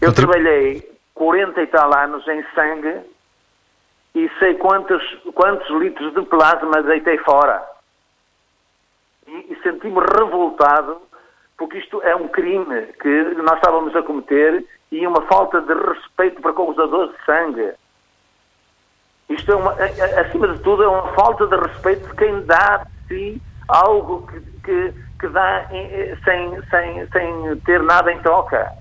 [0.00, 3.00] Eu trabalhei 40 e tal anos em sangue
[4.14, 5.02] e sei quantos,
[5.34, 7.64] quantos litros de plasma deitei fora.
[9.26, 11.02] E, e senti-me revoltado
[11.58, 16.40] porque isto é um crime que nós estávamos a cometer e uma falta de respeito
[16.40, 17.72] para com os dadores de sangue.
[19.28, 19.72] Isto é uma,
[20.20, 24.40] acima de tudo, é uma falta de respeito de quem dá de si algo que,
[24.64, 25.66] que, que dá
[26.24, 28.72] sem, sem, sem ter nada em troca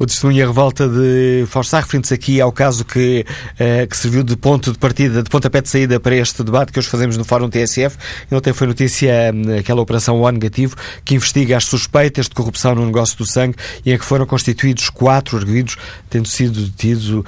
[0.00, 4.22] o testemunho e a revolta de Forçar, referente aqui ao caso que, uh, que serviu
[4.22, 7.24] de ponto de partida, de pontapé de saída para este debate que hoje fazemos no
[7.24, 7.98] Fórum TSF.
[8.30, 10.74] E ontem foi notícia um, aquela operação O negativo
[11.04, 14.88] que investiga as suspeitas de corrupção no negócio do sangue e em que foram constituídos
[14.88, 15.76] quatro arguidos,
[16.08, 17.26] tendo sido detido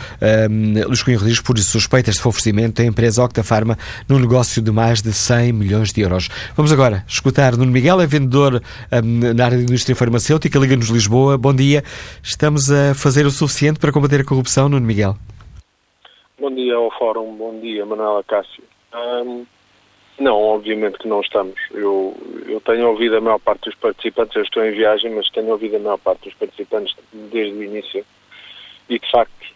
[0.50, 3.76] um, Luís Cunha Rodrigues por suspeitas de favorecimento da empresa Octafarma
[4.08, 6.30] no negócio de mais de 100 milhões de euros.
[6.56, 11.36] Vamos agora escutar Nuno Miguel, é vendedor um, na área da indústria farmacêutica, Liga-nos Lisboa.
[11.36, 11.84] Bom dia.
[12.22, 15.16] Estamos estamos a fazer o suficiente para combater a corrupção, Nuno Miguel?
[16.38, 18.62] Bom dia ao Fórum, bom dia, Manuela Cássio.
[20.18, 21.58] não, obviamente que não estamos.
[21.72, 25.48] Eu, eu tenho ouvido a maior parte dos participantes, eu estou em viagem, mas tenho
[25.50, 28.04] ouvido a maior parte dos participantes desde o início.
[28.88, 29.46] E, de facto,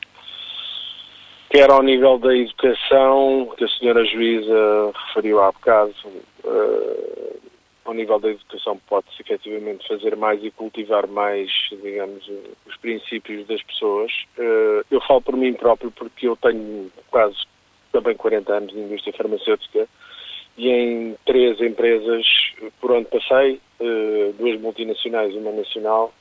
[1.51, 5.95] quer ao nível da educação, que a senhora juíza referiu há bocado,
[6.45, 7.41] uh,
[7.87, 12.29] ao nível da educação pode-se efetivamente fazer mais e cultivar mais, digamos,
[12.67, 14.13] os princípios das pessoas.
[14.37, 17.37] Eh, eu falo por mim próprio porque eu tenho quase
[17.93, 19.89] também 40 anos de indústria farmacêutica
[20.59, 22.27] e em três empresas
[22.81, 26.13] por onde passei, eh, duas multinacionais e uma nacional,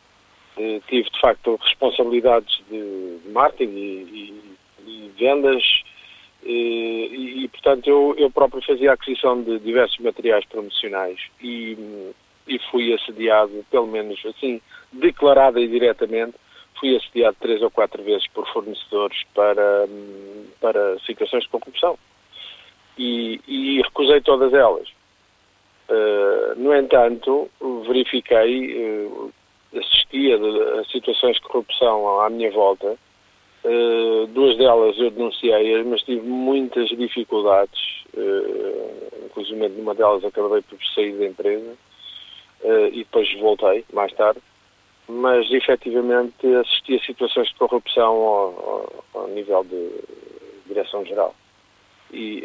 [0.58, 4.34] eh, tive de facto responsabilidades de marketing e,
[4.86, 5.64] e, e vendas
[6.46, 11.76] e, e, portanto, eu, eu próprio fazia a aquisição de diversos materiais promocionais e,
[12.48, 14.62] e fui assediado, pelo menos assim,
[14.94, 16.36] declarada e diretamente,
[16.80, 19.88] fui assediado três ou quatro vezes por fornecedores para,
[20.62, 21.98] para situações de corrupção.
[22.98, 24.88] E, e recusei todas elas.
[25.90, 27.50] Uh, no entanto,
[27.88, 29.34] verifiquei, uh,
[29.76, 30.38] assistia
[30.80, 32.98] a situações de corrupção à minha volta
[33.66, 40.78] Uh, duas delas eu denunciei, mas tive muitas dificuldades, uh, inclusive numa delas acabei por
[40.94, 41.74] sair da empresa
[42.62, 44.40] uh, e depois voltei mais tarde,
[45.08, 49.90] mas efetivamente assisti a situações de corrupção ao, ao, ao nível de
[50.68, 51.34] direção-geral.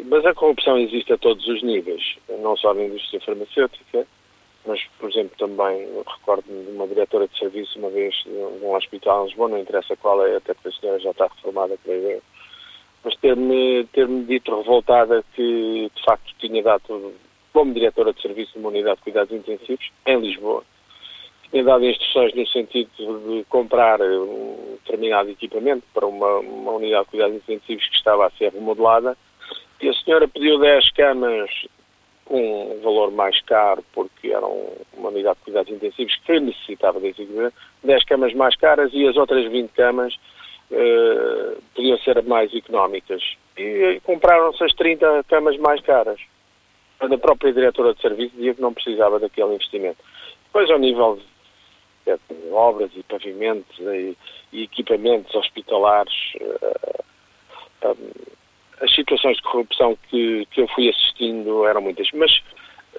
[0.05, 4.07] Mas a corrupção existe a todos os níveis, não só na indústria farmacêutica,
[4.65, 9.23] mas, por exemplo, também recordo-me de uma diretora de serviço uma vez de um hospital
[9.23, 12.21] em Lisboa, não interessa qual é, até porque a senhora já está reformada, creio eu,
[13.03, 17.13] mas ter-me ter -me dito revoltada que, de facto, tinha dado,
[17.51, 20.63] como diretora de serviço de uma unidade de cuidados intensivos, em Lisboa,
[21.49, 27.09] tinha dado instruções no sentido de comprar um determinado equipamento para uma, uma unidade de
[27.11, 29.17] cuidados intensivos que estava a ser remodelada,
[29.81, 31.49] e a senhora pediu 10 camas
[32.31, 37.55] um valor mais caro, porque era uma unidade de cuidados intensivos que necessitava desse equipamento,
[37.83, 40.15] 10 camas mais caras e as outras 20 camas
[40.71, 43.21] uh, podiam ser mais económicas.
[43.57, 46.19] E, e compraram-se as 30 camas mais caras.
[46.99, 49.97] a própria diretora de serviço dizia que não precisava daquele investimento.
[50.45, 51.19] Depois, ao nível
[52.05, 54.17] de, de obras e pavimentos e,
[54.53, 56.13] e equipamentos hospitalares,
[57.83, 58.40] um,
[58.81, 62.07] as situações de corrupção que, que eu fui assistindo eram muitas.
[62.13, 62.31] Mas,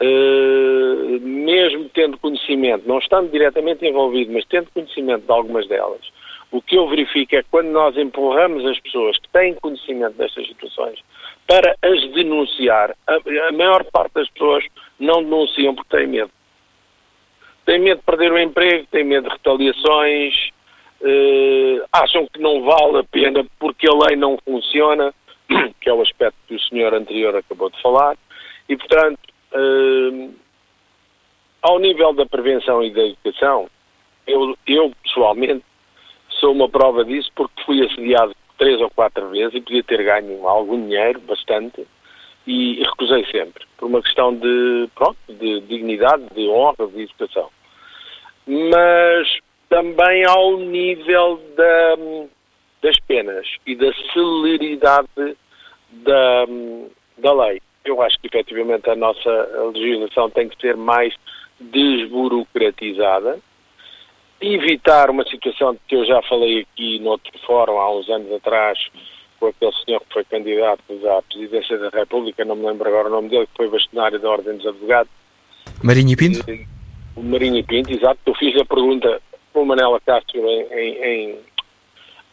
[0.01, 6.01] uh, mesmo tendo conhecimento, não estando diretamente envolvido, mas tendo conhecimento de algumas delas,
[6.53, 10.47] o que eu verifico é que quando nós empurramos as pessoas que têm conhecimento destas
[10.47, 10.99] situações
[11.47, 14.64] para as denunciar, a, a maior parte das pessoas
[15.01, 16.30] não denunciam porque têm medo.
[17.64, 20.35] Têm medo de perder o emprego, têm medo de retaliações,
[21.01, 25.12] uh, acham que não vale a pena porque a lei não funciona,
[25.80, 28.16] que é o aspecto que o senhor anterior acabou de falar,
[28.68, 29.20] e portanto,
[29.55, 30.34] uh,
[31.62, 33.68] ao nível da prevenção e da educação,
[34.26, 35.64] eu, eu pessoalmente
[36.28, 40.46] sou uma prova disso porque fui assediado três ou quatro vezes e podia ter ganho
[40.46, 41.86] algum dinheiro, bastante,
[42.46, 47.48] e, e recusei sempre, por uma questão de, pronto, de dignidade, de honra, de educação.
[48.46, 49.38] Mas
[49.68, 51.96] também ao nível da,
[52.82, 55.36] das penas e da celeridade
[55.93, 56.47] da,
[57.18, 57.61] da lei.
[57.84, 59.30] Eu acho que efetivamente a nossa
[59.74, 61.14] legislação tem que ser mais
[61.61, 63.38] desburocratizada,
[64.40, 68.78] evitar uma situação que eu já falei aqui no outro fórum há uns anos atrás,
[69.38, 73.11] com aquele senhor que foi candidato à presidência da República, não me lembro agora o
[73.11, 75.12] nome dele, que foi bastonário da Ordem dos Advogados.
[75.82, 76.45] Marinho e Pinto?
[77.16, 78.18] O Marinho Pinto, exato.
[78.26, 79.20] Eu fiz a pergunta
[79.53, 81.38] para o Manela Castro em, em, em,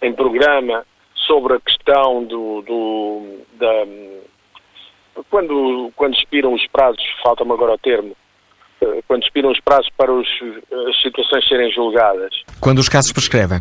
[0.04, 0.86] em, programa
[1.30, 3.22] sobre a questão do, do
[3.54, 3.86] da,
[5.30, 8.18] quando, quando expiram os prazos, falta-me agora o termo,
[8.82, 10.28] eh, quando expiram os prazos para os,
[10.90, 12.34] as situações serem julgadas.
[12.60, 13.60] Quando os casos prescrevem.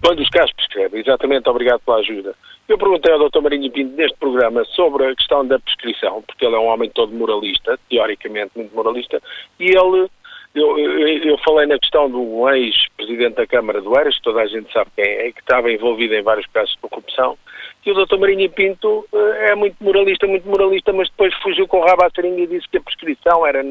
[0.00, 2.36] Quando os casos prescrevem, exatamente, obrigado pela ajuda.
[2.68, 3.40] Eu perguntei ao Dr.
[3.40, 7.12] Marinho Pinto neste programa sobre a questão da prescrição, porque ele é um homem todo
[7.12, 9.20] moralista, teoricamente muito moralista,
[9.58, 10.08] e ele
[10.54, 14.72] eu, eu, falei na questão do ex-presidente da Câmara do Eiras, que toda a gente
[14.72, 17.36] sabe quem é, que estava envolvido em vários casos de corrupção,
[17.82, 18.16] que o Dr.
[18.18, 22.10] Marinho Pinto eh, é muito moralista, muito moralista, mas depois fugiu com o rabo à
[22.10, 23.62] seringa e disse que a prescrição era,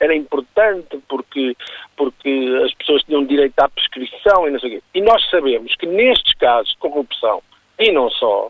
[0.00, 1.54] era importante porque,
[1.96, 4.82] porque as pessoas tinham direito à prescrição e não sei o quê.
[4.94, 7.42] E nós sabemos que nestes casos de corrupção,
[7.78, 8.48] e não só,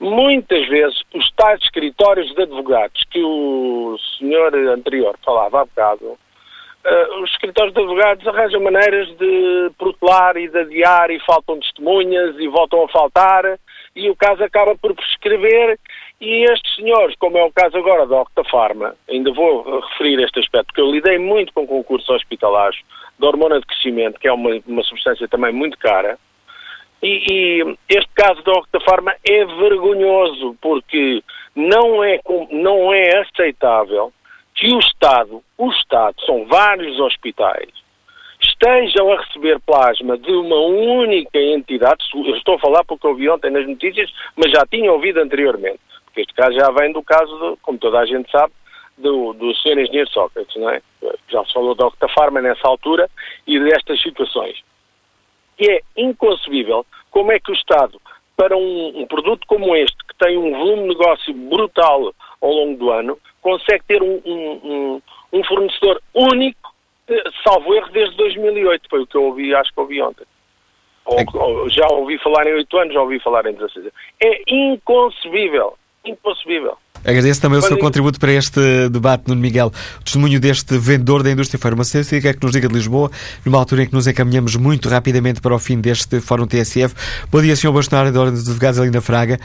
[0.00, 6.18] muitas vezes os tais escritórios de advogados que o senhor anterior falava há bocado,
[6.84, 12.36] Uh, os escritórios de advogados arranjam maneiras de protelar e de adiar e faltam testemunhas
[12.38, 13.58] e voltam a faltar.
[13.94, 15.78] E o caso acaba por prescrever.
[16.20, 20.66] E estes senhores, como é o caso agora da Octafarma, ainda vou referir este aspecto,
[20.66, 22.78] porque eu lidei muito com concursos hospitalares
[23.18, 26.18] da hormona de crescimento, que é uma, uma substância também muito cara,
[27.02, 27.24] e,
[27.62, 31.22] e, este caso da Octafarma é vergonhoso, porque
[31.54, 32.20] não é,
[32.50, 34.12] não é aceitável
[34.60, 37.70] que o Estado, o Estado, são vários hospitais,
[38.42, 43.50] estejam a receber plasma de uma única entidade, eu estou a falar porque ouvi ontem
[43.50, 47.56] nas notícias, mas já tinha ouvido anteriormente, porque este caso já vem do caso, de,
[47.62, 48.52] como toda a gente sabe,
[48.98, 49.78] do, do Sr.
[49.78, 50.82] Engenheiro Sócrates, não é?
[51.30, 53.08] Já se falou da Octafarma nessa altura
[53.46, 54.58] e destas situações.
[55.58, 57.98] E é inconcebível como é que o Estado,
[58.36, 62.78] para um, um produto como este, que tem um volume de negócio brutal ao longo
[62.78, 66.74] do ano, consegue ter um, um, um fornecedor único,
[67.08, 68.88] eh, salvo erro, desde 2008.
[68.88, 70.24] Foi o que eu ouvi, acho que ouvi ontem.
[71.04, 71.24] Ou, é...
[71.34, 73.92] ou, já ouvi falar em 8 anos, já ouvi falar em 16 anos.
[74.22, 75.76] É inconcebível.
[76.04, 76.76] Inconcebível.
[77.04, 79.72] Agradeço também o seu contributo para este debate, Nuno Miguel.
[80.00, 83.10] O testemunho deste vendedor da indústria farmacêutica que nos diga de Lisboa,
[83.44, 86.94] numa altura em que nos encaminhamos muito rapidamente para o fim deste Fórum TSF.
[87.30, 87.72] Bom dia, Sr.
[87.72, 89.38] Bastonário da Ordem dos Advogados, Alinda Fraga.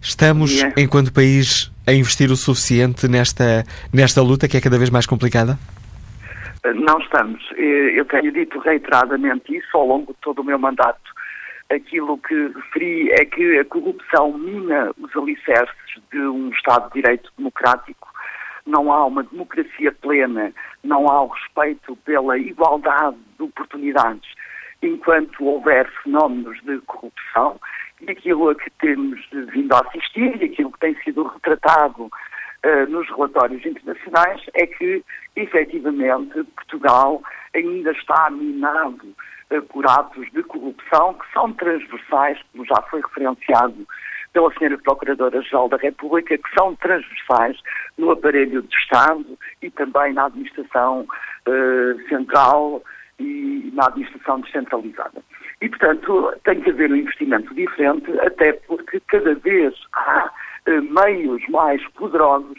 [0.00, 5.06] Estamos, enquanto país, a investir o suficiente nesta, nesta luta que é cada vez mais
[5.06, 5.58] complicada?
[6.74, 7.42] Não estamos.
[7.56, 11.10] Eu tenho dito reiteradamente isso ao longo de todo o meu mandato.
[11.70, 15.74] Aquilo que referi é que a corrupção mina os alicerces
[16.12, 18.08] de um Estado de Direito democrático.
[18.66, 20.52] Não há uma democracia plena,
[20.84, 24.28] não há o respeito pela igualdade de oportunidades
[24.82, 27.58] enquanto houver fenómenos de corrupção
[28.00, 29.20] e aquilo a que temos
[29.52, 35.04] vindo a assistir e aquilo que tem sido retratado uh, nos relatórios internacionais é que,
[35.36, 37.22] efetivamente, Portugal
[37.54, 39.14] ainda está minado
[39.50, 43.86] uh, por atos de corrupção que são transversais, como já foi referenciado
[44.32, 44.78] pela Sra.
[44.78, 47.58] Procuradora-Geral da República, que são transversais
[47.98, 51.06] no aparelho do Estado e também na administração
[51.48, 52.82] uh, central
[53.18, 55.22] e na administração descentralizada.
[55.60, 60.30] E, portanto, tem que haver um investimento diferente, até porque cada vez há
[60.66, 62.58] eh, meios mais poderosos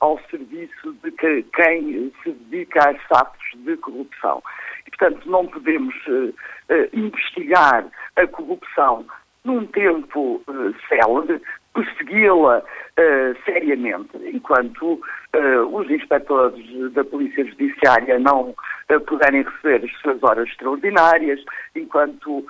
[0.00, 4.42] ao serviço de que, quem se dedica a esses atos de corrupção.
[4.86, 6.28] E, portanto, não podemos uh,
[6.70, 7.86] uh, investigar
[8.16, 9.06] a corrupção
[9.44, 11.40] num tempo uh, célebre,
[11.76, 18.54] persegui-la uh, seriamente, enquanto uh, os inspectores da Polícia Judiciária não
[18.90, 22.46] uh, puderem receber as suas horas extraordinárias, enquanto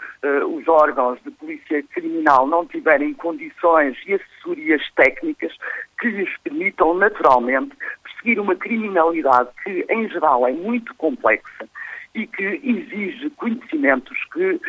[0.48, 5.52] os órgãos de Polícia Criminal não tiverem condições e assessorias técnicas
[5.98, 11.68] que lhes permitam naturalmente perseguir uma criminalidade que, em geral, é muito complexa
[12.14, 14.60] e que exige conhecimentos que,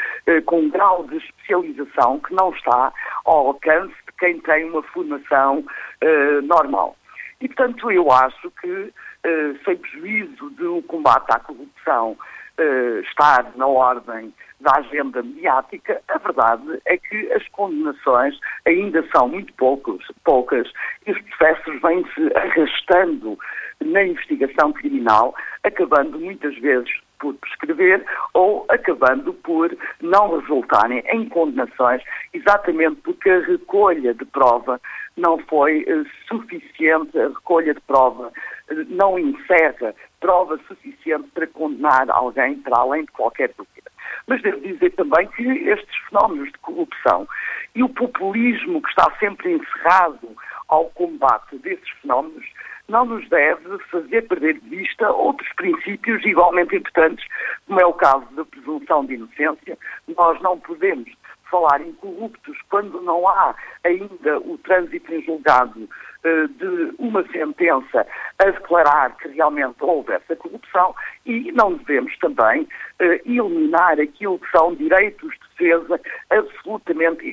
[0.42, 2.92] com um grau de especialização que não está
[3.26, 6.96] ao alcance quem tem uma formação uh, normal.
[7.42, 12.18] E, portanto, eu acho que, uh, sem prejuízo do combate à corrupção
[12.60, 19.28] uh, estar na ordem da agenda mediática, a verdade é que as condenações ainda são
[19.28, 20.72] muito poucos, poucas
[21.06, 23.38] e os processos vêm-se arrastando
[23.80, 26.90] na investigação criminal, acabando muitas vezes
[27.20, 32.02] por prescrever ou acabando por não resultarem em condenações,
[32.34, 34.80] exatamente porque a recolha de prova
[35.16, 42.10] não foi uh, suficiente, a recolha de prova uh, não encerra prova suficiente para condenar
[42.10, 43.92] alguém para além de qualquer dúvida.
[44.26, 47.28] Mas devo dizer também que estes fenómenos de corrupção
[47.76, 50.36] e o populismo que está sempre encerrado
[50.68, 52.46] ao combate desses fenómenos
[52.88, 57.26] não nos deve fazer perder de vista outros princípios igualmente importantes,
[57.68, 59.78] como é o caso da presunção de inocência.
[60.16, 61.10] Nós não podemos
[61.50, 68.06] falar em corruptos quando não há ainda o trânsito em julgado uh, de uma sentença
[68.40, 70.94] a declarar que realmente houve essa corrupção
[71.26, 77.32] e não devemos também uh, eliminar aquilo que são direitos de defesa absolutamente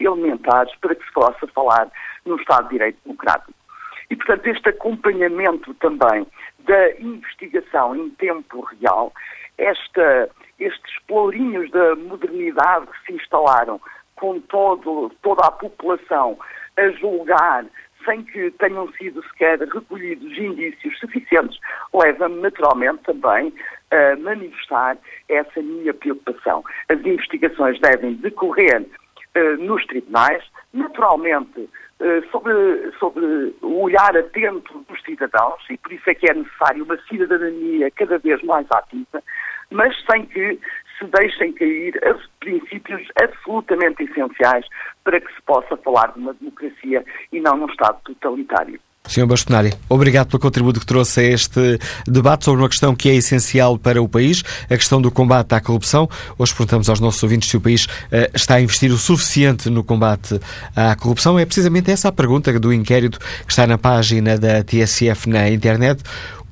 [0.00, 1.90] elementares para que se possa falar
[2.24, 3.65] num Estado de Direito Democrático.
[4.10, 6.26] E, portanto, este acompanhamento também
[6.60, 9.12] da investigação em tempo real,
[9.58, 10.28] esta,
[10.58, 13.80] estes pelourinhos da modernidade que se instalaram
[14.16, 16.38] com todo, toda a população
[16.76, 17.66] a julgar
[18.04, 21.58] sem que tenham sido sequer recolhidos indícios suficientes,
[21.92, 23.52] leva-me naturalmente também
[23.90, 24.96] a manifestar
[25.28, 26.64] essa minha preocupação.
[26.88, 31.68] As investigações devem decorrer uh, nos tribunais, naturalmente
[32.30, 32.52] sobre,
[32.98, 37.90] sobre o olhar atento dos cidadãos, e por isso é que é necessário uma cidadania
[37.92, 39.22] cada vez mais ativa,
[39.70, 40.58] mas sem que
[40.98, 41.98] se deixem cair
[42.40, 44.66] princípios absolutamente essenciais
[45.04, 48.80] para que se possa falar de uma democracia e não num Estado totalitário.
[49.08, 49.26] Sr.
[49.26, 53.78] Bastonari, obrigado pelo contributo que trouxe a este debate sobre uma questão que é essencial
[53.78, 56.08] para o país, a questão do combate à corrupção.
[56.38, 59.84] Hoje perguntamos aos nossos ouvintes se o país uh, está a investir o suficiente no
[59.84, 60.40] combate
[60.74, 61.38] à corrupção.
[61.38, 66.02] É precisamente essa a pergunta do inquérito que está na página da TSF na internet.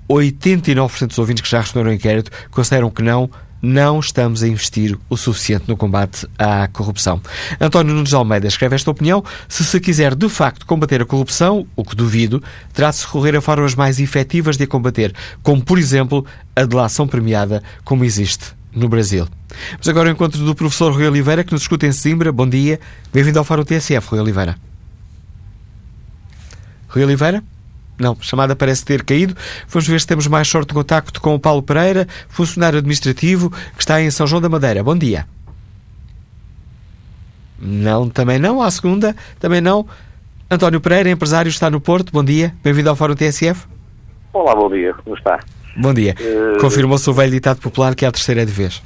[0.09, 3.31] 89% dos ouvintes que já responderam ao inquérito consideram que não,
[3.65, 7.21] não estamos a investir o suficiente no combate à corrupção.
[7.59, 9.25] António Nunes Almeida escreve esta opinião.
[9.49, 12.43] Se se quiser de facto combater a corrupção, o que duvido,
[12.73, 16.65] terá de se recorrer a formas mais efetivas de a combater, como por exemplo a
[16.65, 19.27] delação premiada, como existe no Brasil.
[19.79, 22.31] Mas agora o encontro do professor Rui Oliveira, que nos escuta em Simbra.
[22.33, 22.79] Bom dia.
[23.13, 24.57] Bem-vindo ao Fórum TSF, Rui Oliveira.
[26.89, 27.43] Rui Oliveira?
[27.99, 29.35] Não, a chamada parece ter caído.
[29.69, 33.81] Vamos ver se temos mais sorte de contacto com o Paulo Pereira, funcionário administrativo, que
[33.81, 34.83] está em São João da Madeira.
[34.83, 35.27] Bom dia.
[37.59, 38.61] Não, também não.
[38.61, 39.87] À segunda, também não.
[40.51, 42.13] António Pereira, empresário, está no Porto.
[42.13, 42.53] Bom dia.
[42.63, 43.67] Bem-vindo ao Fórum TSF.
[44.33, 44.93] Olá, bom dia.
[44.95, 45.41] Como está?
[45.77, 46.15] Bom dia.
[46.21, 46.61] Uh...
[46.61, 48.83] Confirmou-se o velho ditado popular que é a terceira é de vez.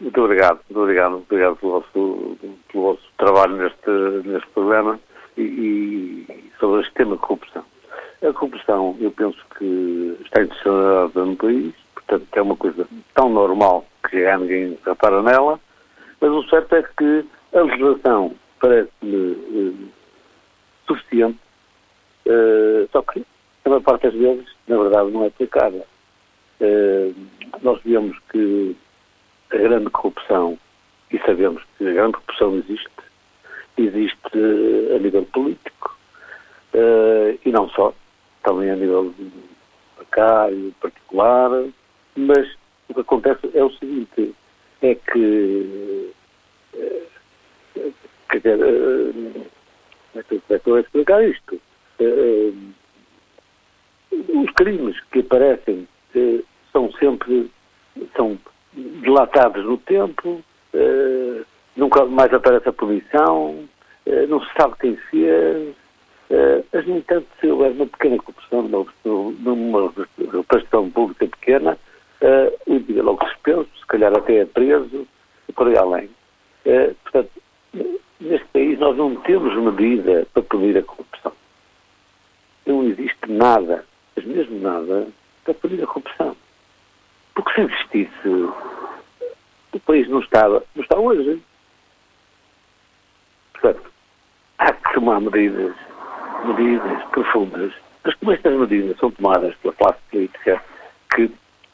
[0.00, 0.58] Muito obrigado.
[0.68, 1.12] Muito obrigado.
[1.12, 2.36] Muito obrigado pelo vosso,
[2.72, 4.98] pelo vosso trabalho neste, neste programa
[5.36, 6.26] e, e
[6.58, 7.62] sobre este tema de corrupção.
[8.20, 13.86] A corrupção, eu penso que está institucionalizada no país, portanto é uma coisa tão normal
[14.08, 15.60] que já ninguém repara nela,
[16.20, 17.24] mas o certo é que
[17.54, 19.88] a legislação parece-me uh,
[20.88, 21.38] suficiente,
[22.26, 23.24] uh, só que
[23.64, 25.86] a maior parte das vezes, na verdade, não é aplicada.
[26.60, 27.14] Uh,
[27.62, 28.76] nós vemos que
[29.52, 30.58] a grande corrupção,
[31.12, 32.90] e sabemos que a grande corrupção existe,
[33.76, 34.38] existe
[34.94, 35.96] a nível político,
[37.44, 37.94] e não só,
[38.48, 39.14] também a nível
[39.96, 41.50] precário, particular,
[42.16, 42.56] mas
[42.88, 44.34] o que acontece é o seguinte,
[44.80, 46.12] é que,
[46.74, 47.02] eh,
[48.30, 49.12] quer dizer, eh,
[50.14, 51.60] como é que eu vou explicar isto?
[52.00, 52.52] Eh,
[54.12, 55.86] os crimes que aparecem
[56.72, 57.50] são sempre
[58.16, 58.38] são
[58.74, 60.42] dilatados no tempo,
[61.76, 63.68] nunca mais aparece a punição,
[64.28, 65.74] não se sabe quem fez,
[66.72, 68.68] mas, no entanto, se houver uma pequena corrupção
[69.04, 69.92] numa
[70.32, 71.78] repartição pública pequena,
[72.22, 75.06] uh, o indivíduo é logo suspenso, se calhar até é preso,
[75.48, 76.10] e por aí além.
[76.66, 77.30] Uh, portanto,
[78.20, 81.32] neste país nós não temos medida para punir a corrupção.
[82.66, 83.84] Não existe nada,
[84.14, 85.08] mas mesmo nada,
[85.44, 86.36] para punir a corrupção.
[87.34, 88.28] Porque se existisse,
[89.72, 91.40] o país não estava, não está hoje.
[93.52, 93.90] Portanto,
[94.58, 95.74] há que tomar medidas,
[96.44, 97.72] medidas profundas.
[98.04, 100.62] Mas como estas medidas são tomadas pela classe política,
[101.14, 101.30] que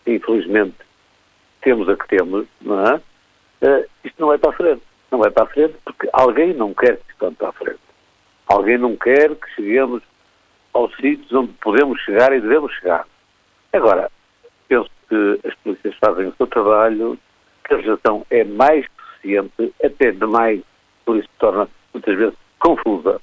[0.06, 0.76] infelizmente
[1.60, 2.94] temos a que temos, não é?
[3.62, 4.82] Uh, isto não vai para a frente.
[5.10, 7.80] Não vai para a frente porque alguém não quer que isto para a frente.
[8.46, 10.02] Alguém não quer que cheguemos
[10.72, 13.06] aos sítios onde podemos chegar e devemos chegar.
[13.72, 14.10] Agora,
[14.68, 17.18] penso que as polícias fazem o seu trabalho,
[17.64, 20.60] que a legislação é mais suficiente, até demais,
[21.04, 23.20] por isso torna muitas vezes confusa.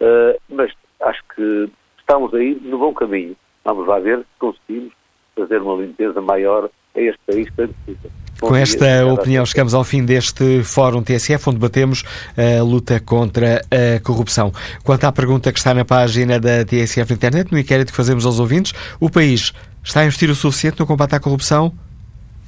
[0.00, 3.36] Uh, mas acho que estamos aí no bom caminho.
[3.64, 4.92] Vamos lá ver se conseguimos
[5.36, 8.10] fazer uma limpeza maior a este país que precisa.
[8.40, 12.04] Com esta opinião, chegamos ao fim deste Fórum TSF, onde batemos
[12.36, 14.52] a luta contra a corrupção.
[14.84, 18.24] Quanto à pergunta que está na página da TSF na internet, no inquérito que fazemos
[18.24, 19.52] aos ouvintes, o país
[19.82, 21.72] está a investir o suficiente no combate à corrupção?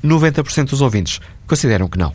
[0.04, 2.12] 90% dos ouvintes consideram que não.